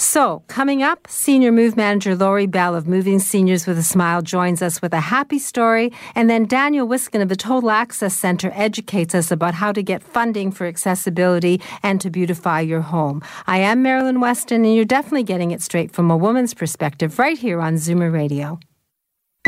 [0.00, 4.62] So, coming up, Senior Move Manager Lori Bell of Moving Seniors with a Smile joins
[4.62, 5.92] us with a happy story.
[6.14, 10.04] And then Daniel Wiskin of the Total Access Center educates us about how to get
[10.04, 13.24] funding for accessibility and to beautify your home.
[13.48, 17.36] I am Marilyn Weston, and you're definitely getting it straight from a woman's perspective right
[17.36, 18.60] here on Zoomer Radio.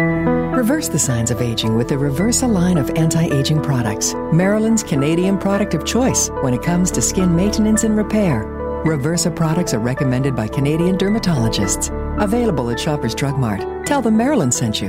[0.00, 4.14] Reverse the signs of aging with the Reversa line of anti aging products.
[4.32, 8.59] Marilyn's Canadian product of choice when it comes to skin maintenance and repair.
[8.84, 11.90] Reversa products are recommended by Canadian dermatologists.
[12.18, 13.60] Available at Shoppers Drug Mart.
[13.86, 14.88] Tell them Marilyn sent you.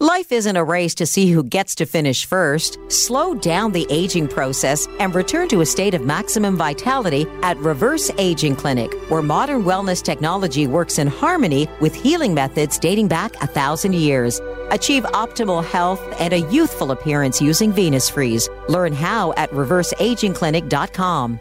[0.00, 2.78] Life isn't a race to see who gets to finish first.
[2.88, 8.10] Slow down the aging process and return to a state of maximum vitality at Reverse
[8.16, 13.46] Aging Clinic, where modern wellness technology works in harmony with healing methods dating back a
[13.46, 14.40] thousand years.
[14.70, 18.48] Achieve optimal health and a youthful appearance using Venus Freeze.
[18.70, 21.40] Learn how at reverseagingclinic.com.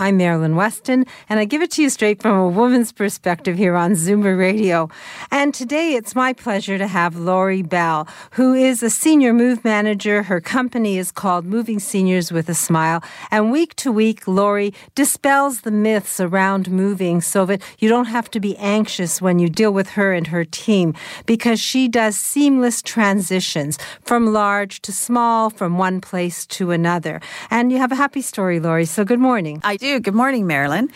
[0.00, 3.76] I'm Marilyn Weston, and I give it to you straight from a woman's perspective here
[3.76, 4.88] on Zoomer Radio.
[5.30, 10.22] And today it's my pleasure to have Lori Bell, who is a senior move manager.
[10.22, 13.02] Her company is called Moving Seniors with a Smile.
[13.30, 18.30] And week to week, Lori dispels the myths around moving so that you don't have
[18.30, 20.94] to be anxious when you deal with her and her team
[21.26, 27.20] because she does seamless transitions from large to small, from one place to another.
[27.50, 28.86] And you have a happy story, Lori.
[28.86, 29.60] So good morning.
[29.62, 29.89] I do.
[29.98, 30.88] Good morning, Marilyn.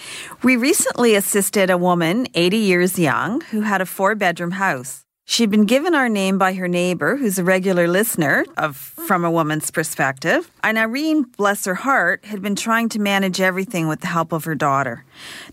[0.45, 5.05] We recently assisted a woman, 80 years young, who had a four bedroom house.
[5.25, 9.31] She'd been given our name by her neighbor, who's a regular listener of From a
[9.31, 10.49] Woman's Perspective.
[10.63, 14.45] And Irene, bless her heart, had been trying to manage everything with the help of
[14.45, 15.05] her daughter.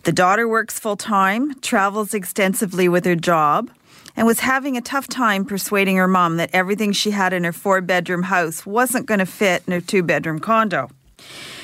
[0.04, 3.72] The daughter works full time, travels extensively with her job,
[4.16, 7.54] and was having a tough time persuading her mom that everything she had in her
[7.54, 10.90] four bedroom house wasn't going to fit in her two bedroom condo.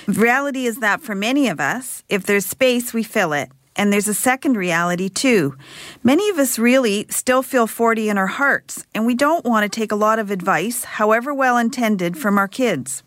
[0.07, 3.51] Reality is that for many of us, if there's space, we fill it.
[3.75, 5.55] And there's a second reality too.
[6.01, 9.79] Many of us really still feel 40 in our hearts, and we don't want to
[9.79, 13.03] take a lot of advice, however well intended, from our kids.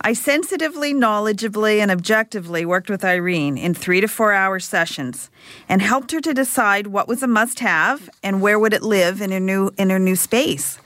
[0.00, 5.28] I sensitively, knowledgeably, and objectively worked with Irene in three to four hour sessions
[5.68, 9.20] and helped her to decide what was a must have and where would it live
[9.20, 10.78] in her new, in her new space.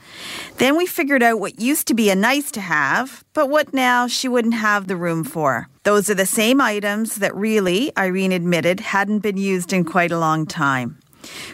[0.60, 4.06] Then we figured out what used to be a nice to have, but what now
[4.06, 5.70] she wouldn't have the room for.
[5.84, 10.18] Those are the same items that really, Irene admitted, hadn't been used in quite a
[10.18, 10.98] long time.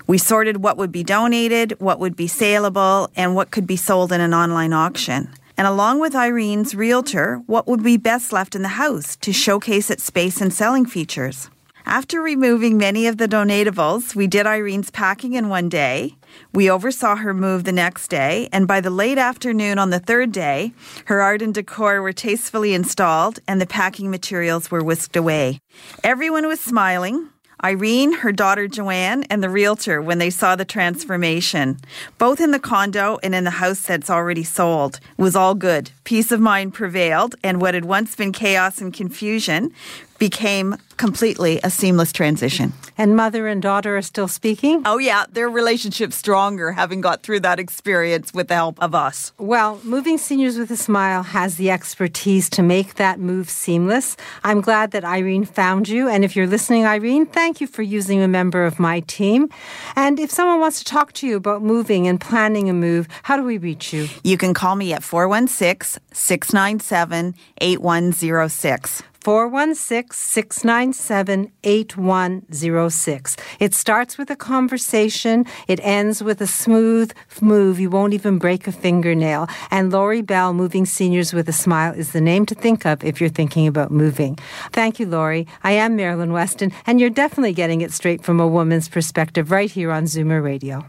[0.08, 4.10] We sorted what would be donated, what would be saleable, and what could be sold
[4.10, 5.32] in an online auction.
[5.56, 9.88] And along with Irene's realtor, what would be best left in the house to showcase
[9.88, 11.48] its space and selling features.
[11.88, 16.16] After removing many of the donatables, we did Irene's packing in one day.
[16.52, 20.32] We oversaw her move the next day, and by the late afternoon on the third
[20.32, 20.72] day,
[21.04, 25.60] her art and decor were tastefully installed and the packing materials were whisked away.
[26.02, 27.28] Everyone was smiling.
[27.64, 31.78] Irene, her daughter Joanne, and the realtor when they saw the transformation.
[32.18, 35.00] Both in the condo and in the house that's already sold.
[35.16, 35.90] It was all good.
[36.04, 39.72] Peace of mind prevailed, and what had once been chaos and confusion
[40.18, 42.72] became completely a seamless transition.
[42.98, 44.82] And mother and daughter are still speaking?
[44.86, 49.32] Oh, yeah, their relationship's stronger having got through that experience with the help of us.
[49.38, 54.16] Well, Moving Seniors with a Smile has the expertise to make that move seamless.
[54.44, 56.08] I'm glad that Irene found you.
[56.08, 59.50] And if you're listening, Irene, thank you for using a member of my team.
[59.94, 63.36] And if someone wants to talk to you about moving and planning a move, how
[63.36, 64.08] do we reach you?
[64.24, 69.02] You can call me at 416 697 8106.
[69.26, 73.36] 416 697 8106.
[73.58, 77.80] It starts with a conversation, it ends with a smooth move.
[77.80, 79.48] You won't even break a fingernail.
[79.72, 83.20] And Lori Bell, Moving Seniors with a Smile, is the name to think of if
[83.20, 84.38] you're thinking about moving.
[84.70, 85.48] Thank you, Lori.
[85.64, 89.72] I am Marilyn Weston, and you're definitely getting it straight from a woman's perspective right
[89.72, 90.88] here on Zoomer Radio.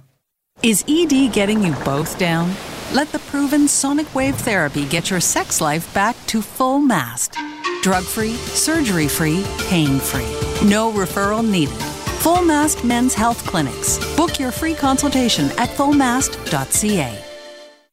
[0.64, 2.52] Is ED getting you both down?
[2.92, 7.38] Let the proven sonic wave therapy get your sex life back to full mast.
[7.84, 10.26] Drug free, surgery free, pain free.
[10.68, 11.76] No referral needed.
[12.24, 14.00] Full Mast Men's Health Clinics.
[14.16, 17.27] Book your free consultation at fullmast.ca.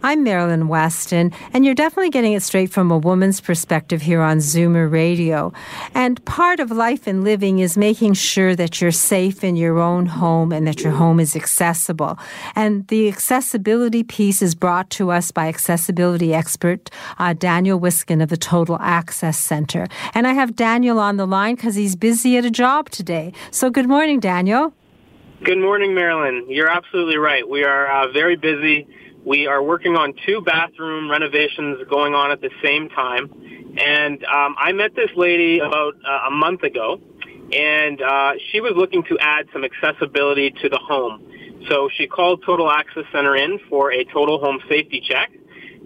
[0.00, 4.38] I'm Marilyn Weston, and you're definitely getting it straight from a woman's perspective here on
[4.38, 5.52] Zoomer Radio.
[5.92, 10.06] And part of life and living is making sure that you're safe in your own
[10.06, 12.16] home and that your home is accessible.
[12.54, 18.28] And the accessibility piece is brought to us by accessibility expert uh, Daniel Wiskin of
[18.28, 19.88] the Total Access Center.
[20.14, 23.32] And I have Daniel on the line because he's busy at a job today.
[23.50, 24.72] So good morning, Daniel.
[25.42, 26.46] Good morning, Marilyn.
[26.48, 27.48] You're absolutely right.
[27.48, 28.86] We are uh, very busy
[29.24, 33.30] we are working on two bathroom renovations going on at the same time.
[33.78, 37.00] And um, I met this lady about uh, a month ago,
[37.52, 41.64] and uh, she was looking to add some accessibility to the home.
[41.68, 45.30] So she called Total Access Center in for a total home safety check.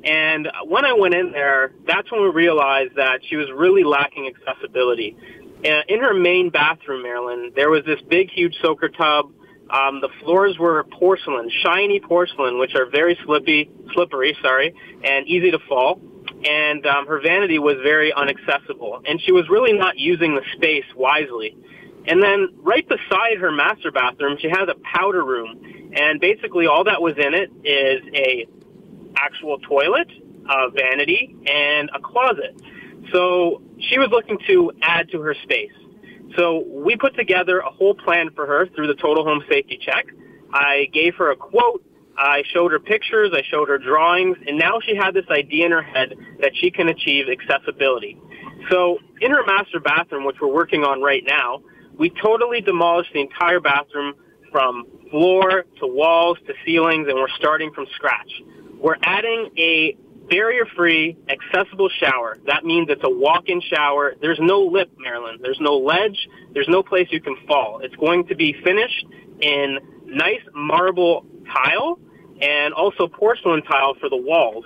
[0.05, 4.27] And when I went in there, that's when we realized that she was really lacking
[4.29, 5.17] accessibility.
[5.65, 9.33] Uh, in her main bathroom, Marilyn, there was this big, huge soaker tub.
[9.73, 15.51] Um, the floors were porcelain, shiny porcelain, which are very slippy, slippery, sorry, and easy
[15.51, 16.01] to fall.
[16.45, 20.85] And um, her vanity was very unaccessible, and she was really not using the space
[20.95, 21.57] wisely.
[22.07, 26.85] And then right beside her master bathroom, she has a powder room, and basically all
[26.85, 28.47] that was in it is a
[29.17, 30.11] actual toilet,
[30.49, 32.61] a vanity, and a closet.
[33.13, 35.73] So she was looking to add to her space.
[36.37, 40.07] So we put together a whole plan for her through the total home safety check.
[40.53, 41.85] I gave her a quote.
[42.17, 43.31] I showed her pictures.
[43.33, 44.37] I showed her drawings.
[44.47, 48.19] And now she had this idea in her head that she can achieve accessibility.
[48.71, 51.63] So in her master bathroom, which we're working on right now,
[51.99, 54.15] we totally demolished the entire bathroom
[54.51, 58.31] from floor to walls to ceilings and we're starting from scratch.
[58.79, 59.97] We're adding a
[60.33, 62.39] barrier-free, accessible shower.
[62.47, 64.15] That means it's a walk-in shower.
[64.23, 65.41] There's no lip, Marilyn.
[65.43, 66.27] There's no ledge.
[66.55, 67.81] There's no place you can fall.
[67.83, 69.05] It's going to be finished
[69.41, 71.99] in nice marble tile
[72.41, 74.65] and also porcelain tile for the walls.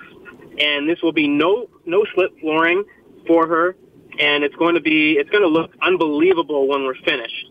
[0.59, 2.85] And this will be no no slip flooring
[3.27, 3.77] for her,
[4.21, 7.51] and it's going to be it's going to look unbelievable when we're finished.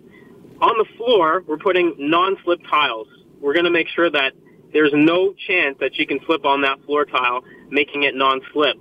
[0.62, 3.08] On the floor, we're putting non-slip tiles.
[3.42, 4.32] We're going to make sure that
[4.76, 8.76] there's no chance that she can slip on that floor tile, making it non-slip.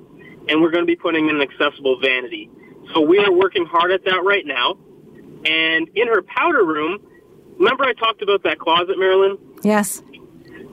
[0.48, 2.50] And we're going to be putting in an accessible vanity.
[2.92, 4.76] So we are working hard at that right now.
[5.46, 6.98] And in her powder room,
[7.58, 9.38] remember I talked about that closet, Marilyn?
[9.62, 10.02] Yes.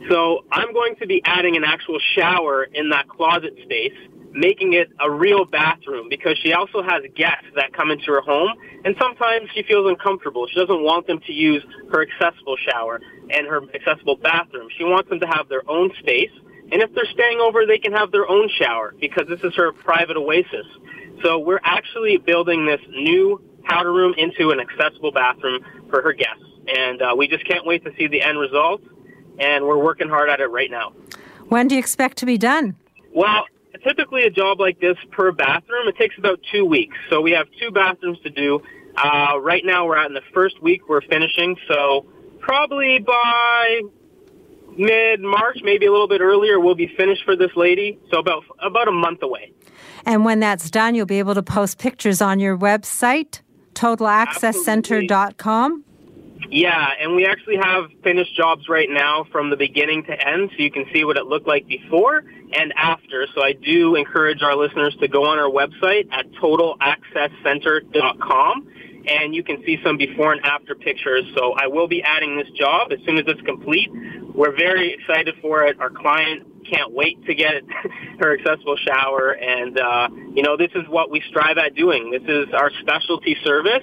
[0.09, 3.93] So I'm going to be adding an actual shower in that closet space,
[4.34, 8.51] making it a real bathroom because she also has guests that come into her home
[8.86, 10.47] and sometimes she feels uncomfortable.
[10.47, 14.69] She doesn't want them to use her accessible shower and her accessible bathroom.
[14.77, 16.32] She wants them to have their own space.
[16.71, 19.73] And if they're staying over, they can have their own shower because this is her
[19.73, 20.65] private oasis.
[21.23, 26.43] So we're actually building this new powder room into an accessible bathroom for her guests.
[26.73, 28.82] And uh, we just can't wait to see the end result.
[29.39, 30.93] And we're working hard at it right now.
[31.49, 32.75] When do you expect to be done?
[33.13, 33.45] Well,
[33.84, 36.95] typically a job like this per bathroom, it takes about two weeks.
[37.09, 38.61] So we have two bathrooms to do.
[38.95, 41.55] Uh, right now we're at in the first week we're finishing.
[41.67, 42.05] So
[42.39, 43.82] probably by
[44.78, 47.99] mid-March, maybe a little bit earlier, we'll be finished for this lady.
[48.11, 49.53] So about about a month away.
[50.05, 53.41] And when that's done, you'll be able to post pictures on your website,
[53.74, 55.84] totalaccesscenter.com.
[56.52, 60.58] Yeah, and we actually have finished jobs right now from the beginning to end, so
[60.62, 63.26] you can see what it looked like before and after.
[63.34, 68.68] So I do encourage our listeners to go on our website at totalaccesscenter.com
[69.08, 71.24] and you can see some before and after pictures.
[71.36, 73.89] So I will be adding this job as soon as it's complete.
[74.36, 75.80] We're very excited for it.
[75.80, 77.64] Our client can't wait to get
[78.20, 79.32] her accessible shower.
[79.32, 82.12] And, uh, you know, this is what we strive at doing.
[82.12, 83.82] This is our specialty service.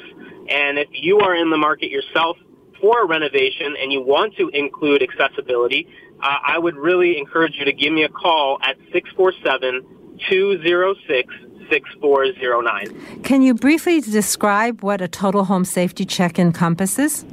[0.51, 2.37] And if you are in the market yourself
[2.81, 5.89] for a renovation and you want to include accessibility,
[6.23, 11.35] uh, I would really encourage you to give me a call at 647 206
[11.71, 13.23] 6409.
[13.23, 17.25] Can you briefly describe what a total home safety check encompasses?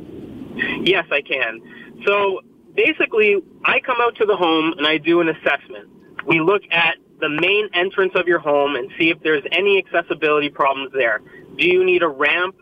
[0.82, 1.62] Yes, I can.
[2.06, 2.41] So
[2.76, 5.89] basically, I come out to the home and I do an assessment.
[6.26, 10.50] We look at the main entrance of your home and see if there's any accessibility
[10.50, 11.22] problems there.
[11.58, 12.56] Do you need a ramp?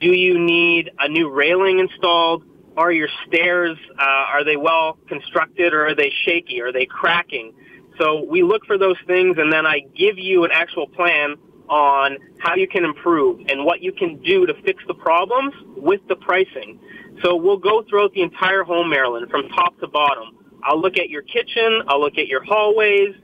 [0.00, 2.44] Do you need a new railing installed?
[2.76, 6.60] Are your stairs, uh, are they well constructed or are they shaky?
[6.60, 7.52] Are they cracking?
[7.98, 11.34] So we look for those things and then I give you an actual plan
[11.68, 16.00] on how you can improve and what you can do to fix the problems with
[16.08, 16.78] the pricing.
[17.22, 20.38] So we'll go throughout the entire home, Marilyn, from top to bottom.
[20.62, 23.14] I'll look at your kitchen, I'll look at your hallways,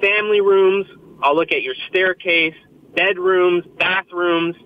[0.00, 0.86] family rooms,
[1.22, 2.54] I'll look at your staircase,
[2.94, 4.56] bedrooms, bathrooms,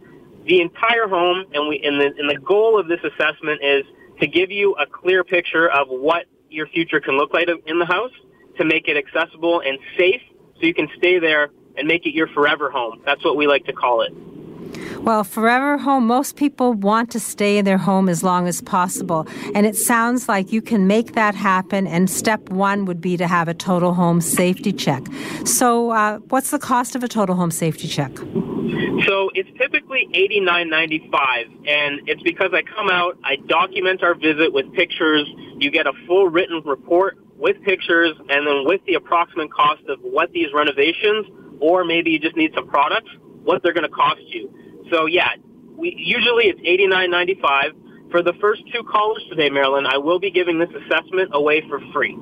[0.47, 3.85] the entire home, and we and the, and the goal of this assessment is
[4.21, 7.85] to give you a clear picture of what your future can look like in the
[7.85, 8.13] house
[8.57, 10.23] to make it accessible and safe
[10.59, 13.03] so you can stay there and make it your forever home.
[13.05, 14.13] That's what we like to call it.
[15.07, 19.25] Well, forever home, most people want to stay in their home as long as possible.
[19.55, 21.87] And it sounds like you can make that happen.
[21.87, 25.05] And step one would be to have a total home safety check.
[25.45, 28.17] So, uh, what's the cost of a total home safety check?
[29.07, 34.03] So it's typically eighty nine ninety five, and it's because I come out, I document
[34.03, 35.31] our visit with pictures.
[35.59, 40.01] You get a full written report with pictures, and then with the approximate cost of
[40.01, 41.27] what these renovations,
[41.61, 43.11] or maybe you just need some products,
[43.45, 44.53] what they're going to cost you.
[44.91, 45.30] So yeah,
[45.76, 47.72] we usually it's eighty nine ninety five.
[48.11, 51.80] For the first two callers today, Marilyn, I will be giving this assessment away for
[51.93, 52.16] free.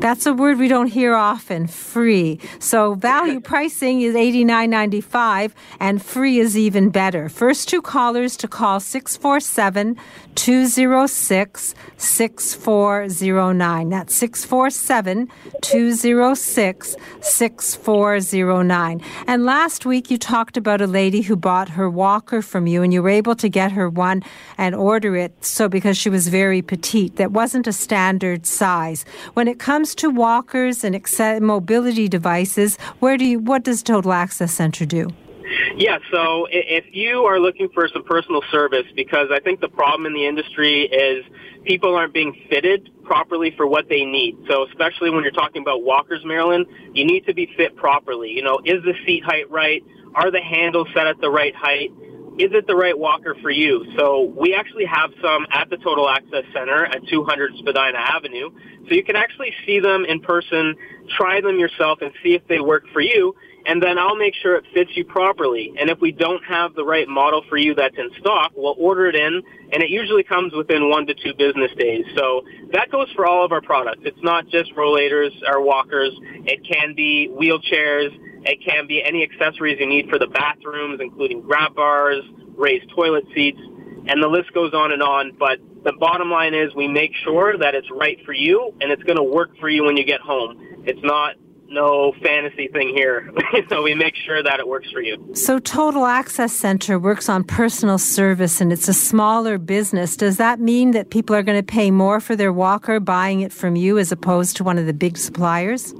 [0.00, 2.40] That's a word we don't hear often, free.
[2.58, 7.28] So value pricing is $89.95 and free is even better.
[7.28, 9.98] First two callers to call 647
[10.36, 13.88] 206 6409.
[13.90, 15.28] That's 647
[15.60, 19.02] 206 6409.
[19.26, 22.94] And last week you talked about a lady who bought her walker from you and
[22.94, 24.22] you were able to get her one
[24.56, 27.16] and order it so because she was very petite.
[27.16, 29.04] That wasn't a standard size.
[29.34, 30.94] When it comes to walkers and
[31.42, 35.08] mobility devices, where do you, what does Total Access Center do?
[35.76, 40.06] Yeah, so if you are looking for some personal service, because I think the problem
[40.06, 41.24] in the industry is
[41.64, 44.36] people aren't being fitted properly for what they need.
[44.48, 48.30] So especially when you're talking about walkers, Marilyn, you need to be fit properly.
[48.30, 49.82] You know, is the seat height right?
[50.14, 51.90] Are the handles set at the right height?
[52.40, 53.84] Is it the right walker for you?
[53.98, 58.50] So we actually have some at the Total Access Center at 200 Spadina Avenue.
[58.88, 60.74] So you can actually see them in person,
[61.18, 63.36] try them yourself, and see if they work for you
[63.66, 65.72] and then I'll make sure it fits you properly.
[65.78, 69.06] And if we don't have the right model for you that's in stock, we'll order
[69.06, 69.42] it in,
[69.72, 72.04] and it usually comes within one to two business days.
[72.16, 72.42] So
[72.72, 74.02] that goes for all of our products.
[74.04, 76.12] It's not just rollators or walkers.
[76.46, 78.10] It can be wheelchairs.
[78.44, 82.24] It can be any accessories you need for the bathrooms, including grab bars,
[82.56, 85.32] raised toilet seats, and the list goes on and on.
[85.38, 89.02] But the bottom line is we make sure that it's right for you and it's
[89.02, 90.82] going to work for you when you get home.
[90.86, 91.36] It's not
[91.70, 93.30] no fantasy thing here.
[93.68, 95.30] so we make sure that it works for you.
[95.34, 100.16] So Total Access Center works on personal service and it's a smaller business.
[100.16, 103.52] Does that mean that people are going to pay more for their walker buying it
[103.52, 105.94] from you as opposed to one of the big suppliers?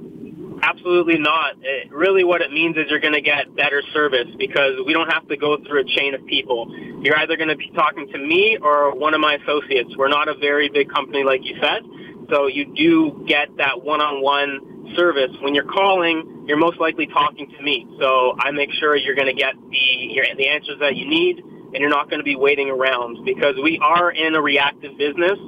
[0.63, 1.55] Absolutely not.
[1.63, 5.11] It, really, what it means is you're going to get better service because we don't
[5.11, 6.69] have to go through a chain of people.
[7.03, 9.97] You're either going to be talking to me or one of my associates.
[9.97, 11.83] We're not a very big company, like you said,
[12.31, 17.63] so you do get that one-on-one service, when you're calling, you're most likely talking to
[17.63, 17.87] me.
[18.01, 21.39] So I make sure you're going to get the your, the answers that you need,
[21.39, 25.39] and you're not going to be waiting around because we are in a reactive business,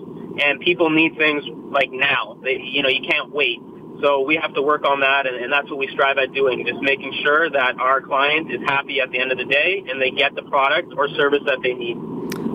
[0.42, 2.38] and people need things like now.
[2.42, 3.58] They, you know, you can't wait.
[4.02, 6.66] So we have to work on that, and, and that's what we strive at doing,
[6.66, 10.02] just making sure that our client is happy at the end of the day and
[10.02, 11.96] they get the product or service that they need.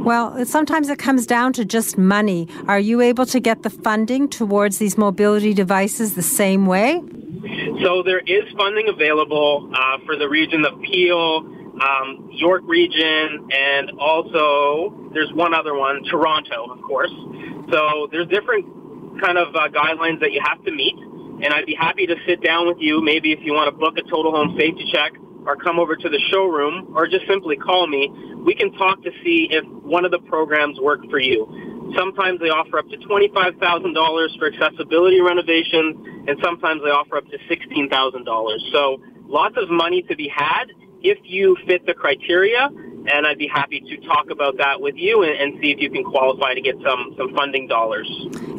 [0.07, 2.47] Well, sometimes it comes down to just money.
[2.67, 7.01] Are you able to get the funding towards these mobility devices the same way?
[7.83, 11.45] So there is funding available uh, for the region of Peel,
[11.81, 17.11] um, York region, and also there's one other one, Toronto, of course.
[17.71, 18.65] So there's different
[19.21, 20.95] kind of uh, guidelines that you have to meet,
[21.43, 23.01] and I'd be happy to sit down with you.
[23.01, 25.13] Maybe if you want to book a total home safety check
[25.45, 28.09] or come over to the showroom or just simply call me,
[28.45, 31.45] we can talk to see if one of the programs work for you.
[31.95, 35.95] Sometimes they offer up to $25,000 for accessibility renovations,
[36.27, 38.71] and sometimes they offer up to $16,000.
[38.73, 40.65] So lots of money to be had
[41.01, 42.69] if you fit the criteria
[43.07, 45.89] and I'd be happy to talk about that with you and, and, see if you
[45.89, 48.07] can qualify to get some, some funding dollars.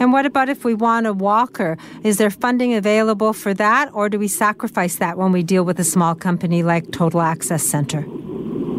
[0.00, 1.76] And what about if we want a walker?
[2.02, 5.78] Is there funding available for that, or do we sacrifice that when we deal with
[5.78, 8.04] a small company like Total Access Center?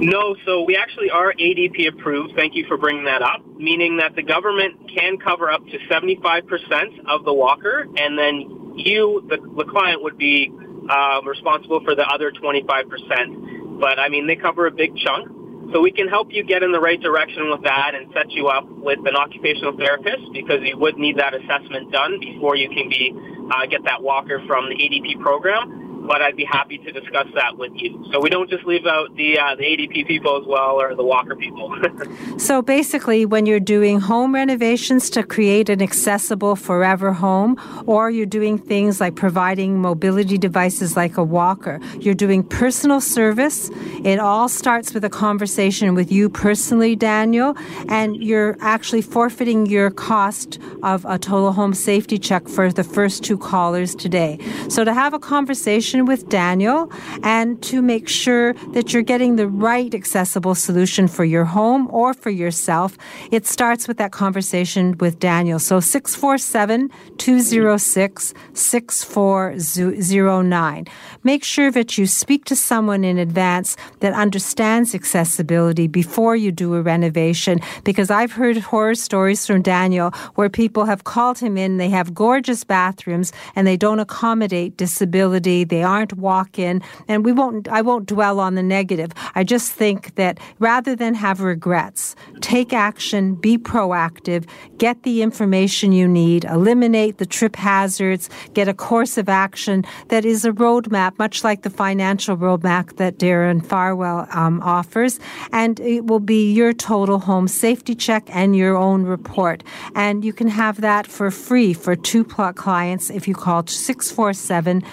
[0.02, 2.34] No, so we actually are ADP approved.
[2.36, 7.06] Thank you for bringing that up, meaning that the government can cover up to 75%
[7.06, 10.52] of the walker, and then you, the, the client, would be
[10.90, 13.80] uh, responsible for the other 25%.
[13.80, 15.28] But I mean, they cover a big chunk.
[15.72, 18.48] So we can help you get in the right direction with that and set you
[18.48, 22.90] up with an occupational therapist because you would need that assessment done before you can
[22.90, 23.14] be
[23.54, 27.56] uh, get that walker from the ADP program but I'd be happy to discuss that
[27.56, 28.04] with you.
[28.12, 31.04] So we don't just leave out the uh, the ADP people as well or the
[31.04, 31.78] Walker people.
[32.40, 38.26] so basically, when you're doing home renovations to create an accessible forever home, or you're
[38.26, 43.70] doing things like providing mobility devices like a walker, you're doing personal service.
[44.04, 47.56] It all starts with a conversation with you personally, Daniel,
[47.88, 53.24] and you're actually forfeiting your cost of a total home safety check for the first
[53.24, 54.40] two callers today.
[54.70, 56.90] So to have a conversation conversation with Daniel
[57.24, 62.14] and to make sure that you're getting the right accessible solution for your home or
[62.14, 62.98] for yourself.
[63.32, 65.60] It starts with that conversation with Daniel.
[65.60, 70.88] So 647 206 6409.
[71.24, 76.76] Make sure that you speak to someone in advance that understands accessibility before you do
[76.76, 81.78] a renovation because I've heard horror stories from Daniel where people have called him in,
[81.78, 85.66] they have gorgeous bathrooms and they don't accommodate disability.
[85.66, 87.70] They They aren't walk-in, and we won't.
[87.70, 89.14] I won't dwell on the negative.
[89.34, 94.46] I just think that rather than have regrets, take action, be proactive,
[94.78, 100.26] get the information you need, eliminate the trip hazards, get a course of action that
[100.26, 105.18] is a roadmap, much like the financial roadmap that Darren Farwell um, offers,
[105.54, 109.64] and it will be your total home safety check and your own report.
[109.96, 114.84] And you can have that for free for two clients if you call 647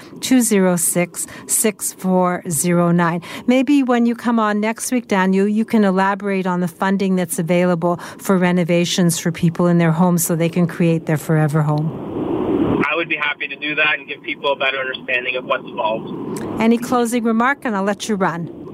[0.76, 3.22] 206 6409.
[3.46, 7.38] Maybe when you come on next week, Daniel, you can elaborate on the funding that's
[7.38, 12.04] available for renovations for people in their homes so they can create their forever home.
[12.88, 15.64] I would be happy to do that and give people a better understanding of what's
[15.64, 16.60] involved.
[16.60, 18.64] Any closing remark, and I'll let you run.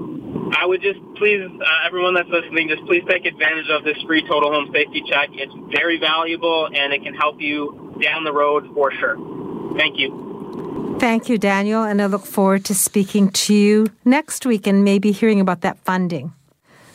[0.55, 4.21] I would just please, uh, everyone that's listening, just please take advantage of this free
[4.27, 5.29] total home safety check.
[5.33, 9.17] It's very valuable and it can help you down the road for sure.
[9.77, 10.32] Thank you.
[10.99, 15.11] Thank you, Daniel, and I look forward to speaking to you next week and maybe
[15.11, 16.33] hearing about that funding.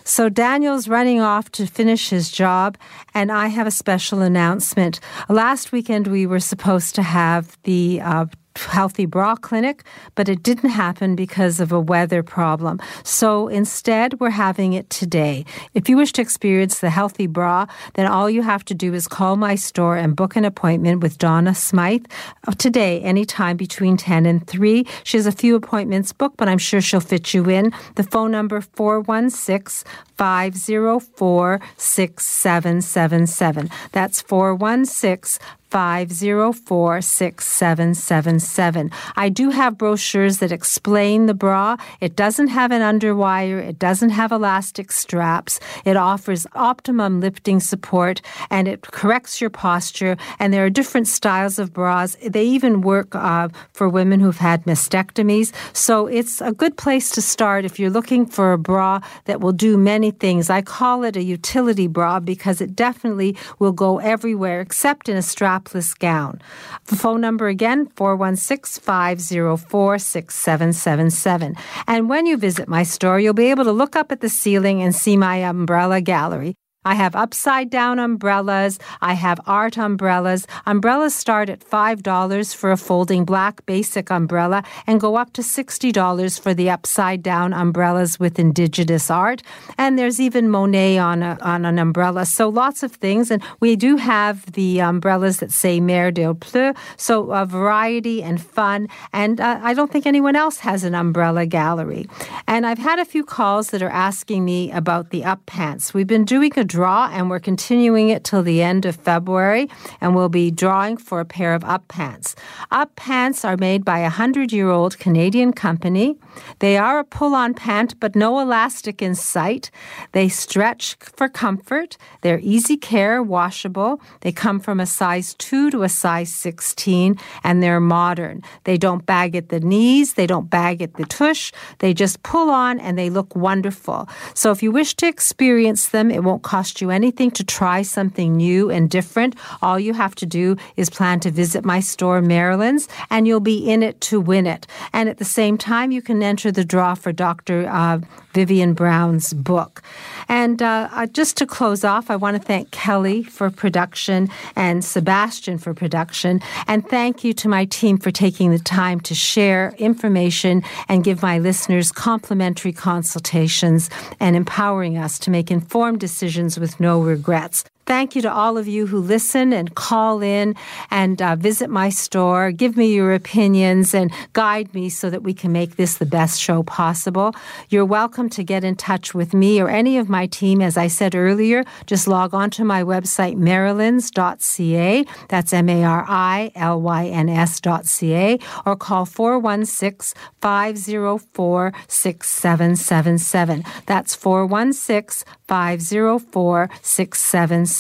[0.05, 2.79] So Daniel's running off to finish his job,
[3.13, 5.01] and I have a special announcement.
[5.29, 8.27] Last weekend, we were supposed to have the uh,
[8.67, 9.85] Healthy Bra Clinic,
[10.15, 12.81] but it didn't happen because of a weather problem.
[13.05, 15.45] So instead, we're having it today.
[15.75, 19.09] If you wish to experience the Healthy Bra, then all you have to do is
[19.09, 22.07] call my store and book an appointment with Donna Smythe
[22.47, 24.87] uh, today, anytime between 10 and 3.
[25.05, 27.73] She has a few appointments booked, but I'm sure she'll fit you in.
[27.95, 33.71] The phone number 416 504 6777.
[33.93, 35.39] That's 416
[35.71, 38.91] 504 6777.
[39.17, 41.77] I do have brochures that explain the bra.
[42.01, 45.61] It doesn't have an underwire, it doesn't have elastic straps.
[45.85, 50.17] It offers optimum lifting support and it corrects your posture.
[50.39, 52.17] And there are different styles of bras.
[52.27, 55.53] They even work uh, for women who've had mastectomies.
[55.73, 59.53] So it's a good place to start if you're looking for a bra that will
[59.53, 60.51] do many things.
[60.51, 65.23] I call it a utility bra because it definitely will go everywhere except in a
[65.23, 65.58] strap
[65.99, 66.41] gown.
[66.87, 71.57] The phone number again, 416 504 6777.
[71.87, 74.83] And when you visit my store, you'll be able to look up at the ceiling
[74.83, 76.55] and see my umbrella gallery.
[76.89, 78.79] I have upside down umbrellas.
[79.03, 80.47] I have art umbrellas.
[80.65, 86.41] Umbrellas start at $5 for a folding black basic umbrella and go up to $60
[86.41, 89.43] for the upside down umbrellas with indigenous art.
[89.77, 92.25] And there's even Monet on, a, on an umbrella.
[92.25, 93.31] So lots of things.
[93.31, 96.75] And we do have the umbrellas that say Merde il pleut.
[96.97, 98.89] So a variety and fun.
[99.13, 102.07] And uh, I don't think anyone else has an umbrella gallery.
[102.47, 105.93] And I've had a few calls that are asking me about the up pants.
[105.93, 109.69] We've been doing a draw, and we're continuing it till the end of February.
[110.01, 112.37] And we'll be drawing for a pair of up pants.
[112.71, 116.17] Up pants are made by a hundred year old Canadian company.
[116.61, 119.73] They are a pull on pant, but no elastic in sight.
[120.13, 121.97] They stretch for comfort.
[122.21, 124.01] They're easy care, washable.
[124.21, 128.43] They come from a size 2 to a size 16, and they're modern.
[128.65, 131.51] They don't bag at the knees, they don't bag at the tush.
[131.81, 134.09] They just pull on and they look wonderful.
[134.35, 138.37] So if you wish to experience them, it won't cost you anything to try something
[138.37, 139.35] new and different.
[139.63, 143.59] All you have to do is plan to visit my store, Marilyn's, and you'll be
[143.71, 144.67] in it to win it.
[144.93, 147.69] And at the same time, you can enter the draw for Dr.
[147.69, 148.01] Uh,
[148.39, 149.83] Vivian Brown's book.
[150.29, 154.85] And uh, uh, just to close off, I want to thank Kelly for production and
[154.85, 156.41] Sebastian for production.
[156.69, 161.21] And thank you to my team for taking the time to share information and give
[161.21, 163.91] my listeners complimentary consultations
[164.21, 167.65] and empowering us to make informed decisions with no regrets.
[167.89, 170.55] Thank you to all of you who listen and call in
[170.91, 172.53] and uh, visit my store.
[172.53, 176.39] Give me your opinions and guide me so that we can make this the best
[176.39, 177.35] show possible.
[177.71, 180.61] You're welcome to get in touch with me or any of my team.
[180.61, 185.07] As I said earlier, just log on to my website, marilyns.ca.
[185.29, 193.65] That's M A R I L Y N S.ca or call 416 504 6777.
[193.87, 197.78] That's 416 504 6777.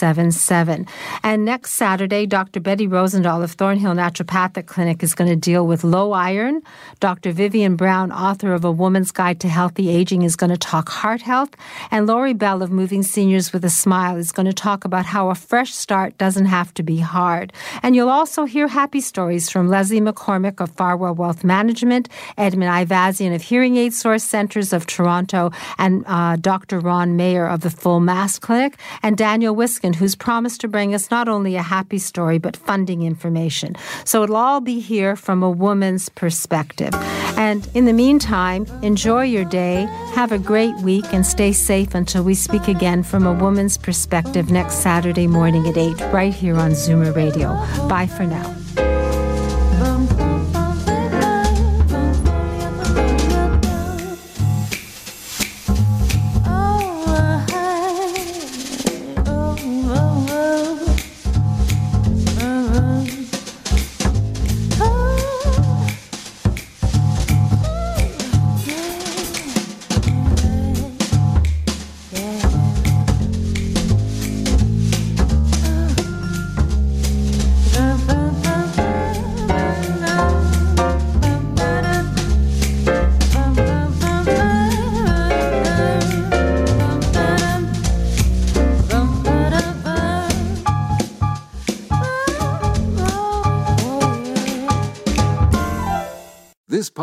[1.22, 2.60] And next Saturday, Dr.
[2.60, 6.62] Betty Rosendahl of Thornhill Naturopathic Clinic is going to deal with low iron.
[7.00, 7.32] Dr.
[7.32, 11.22] Vivian Brown, author of A Woman's Guide to Healthy Aging, is going to talk heart
[11.22, 11.50] health.
[11.90, 15.30] And Lori Bell of Moving Seniors with a Smile is going to talk about how
[15.30, 17.52] a fresh start doesn't have to be hard.
[17.82, 23.34] And you'll also hear happy stories from Leslie McCormick of Farwell Wealth Management, Edmund Ivazian
[23.34, 26.80] of Hearing Aid Source Centers of Toronto, and uh, Dr.
[26.80, 31.10] Ron Mayer of the Full Mast Clinic, and Daniel Wiskin, who's promised to bring us
[31.10, 33.76] not only a happy story, but funding information.
[34.04, 36.94] So it'll all be here from a woman's perspective.
[37.36, 42.24] And in the meantime, enjoy your day, have a great week, and stay safe until
[42.24, 46.72] we speak again from a woman's perspective next Saturday morning at 8, right here on
[46.72, 47.50] Zoomer Radio.
[47.88, 48.87] Bye for now.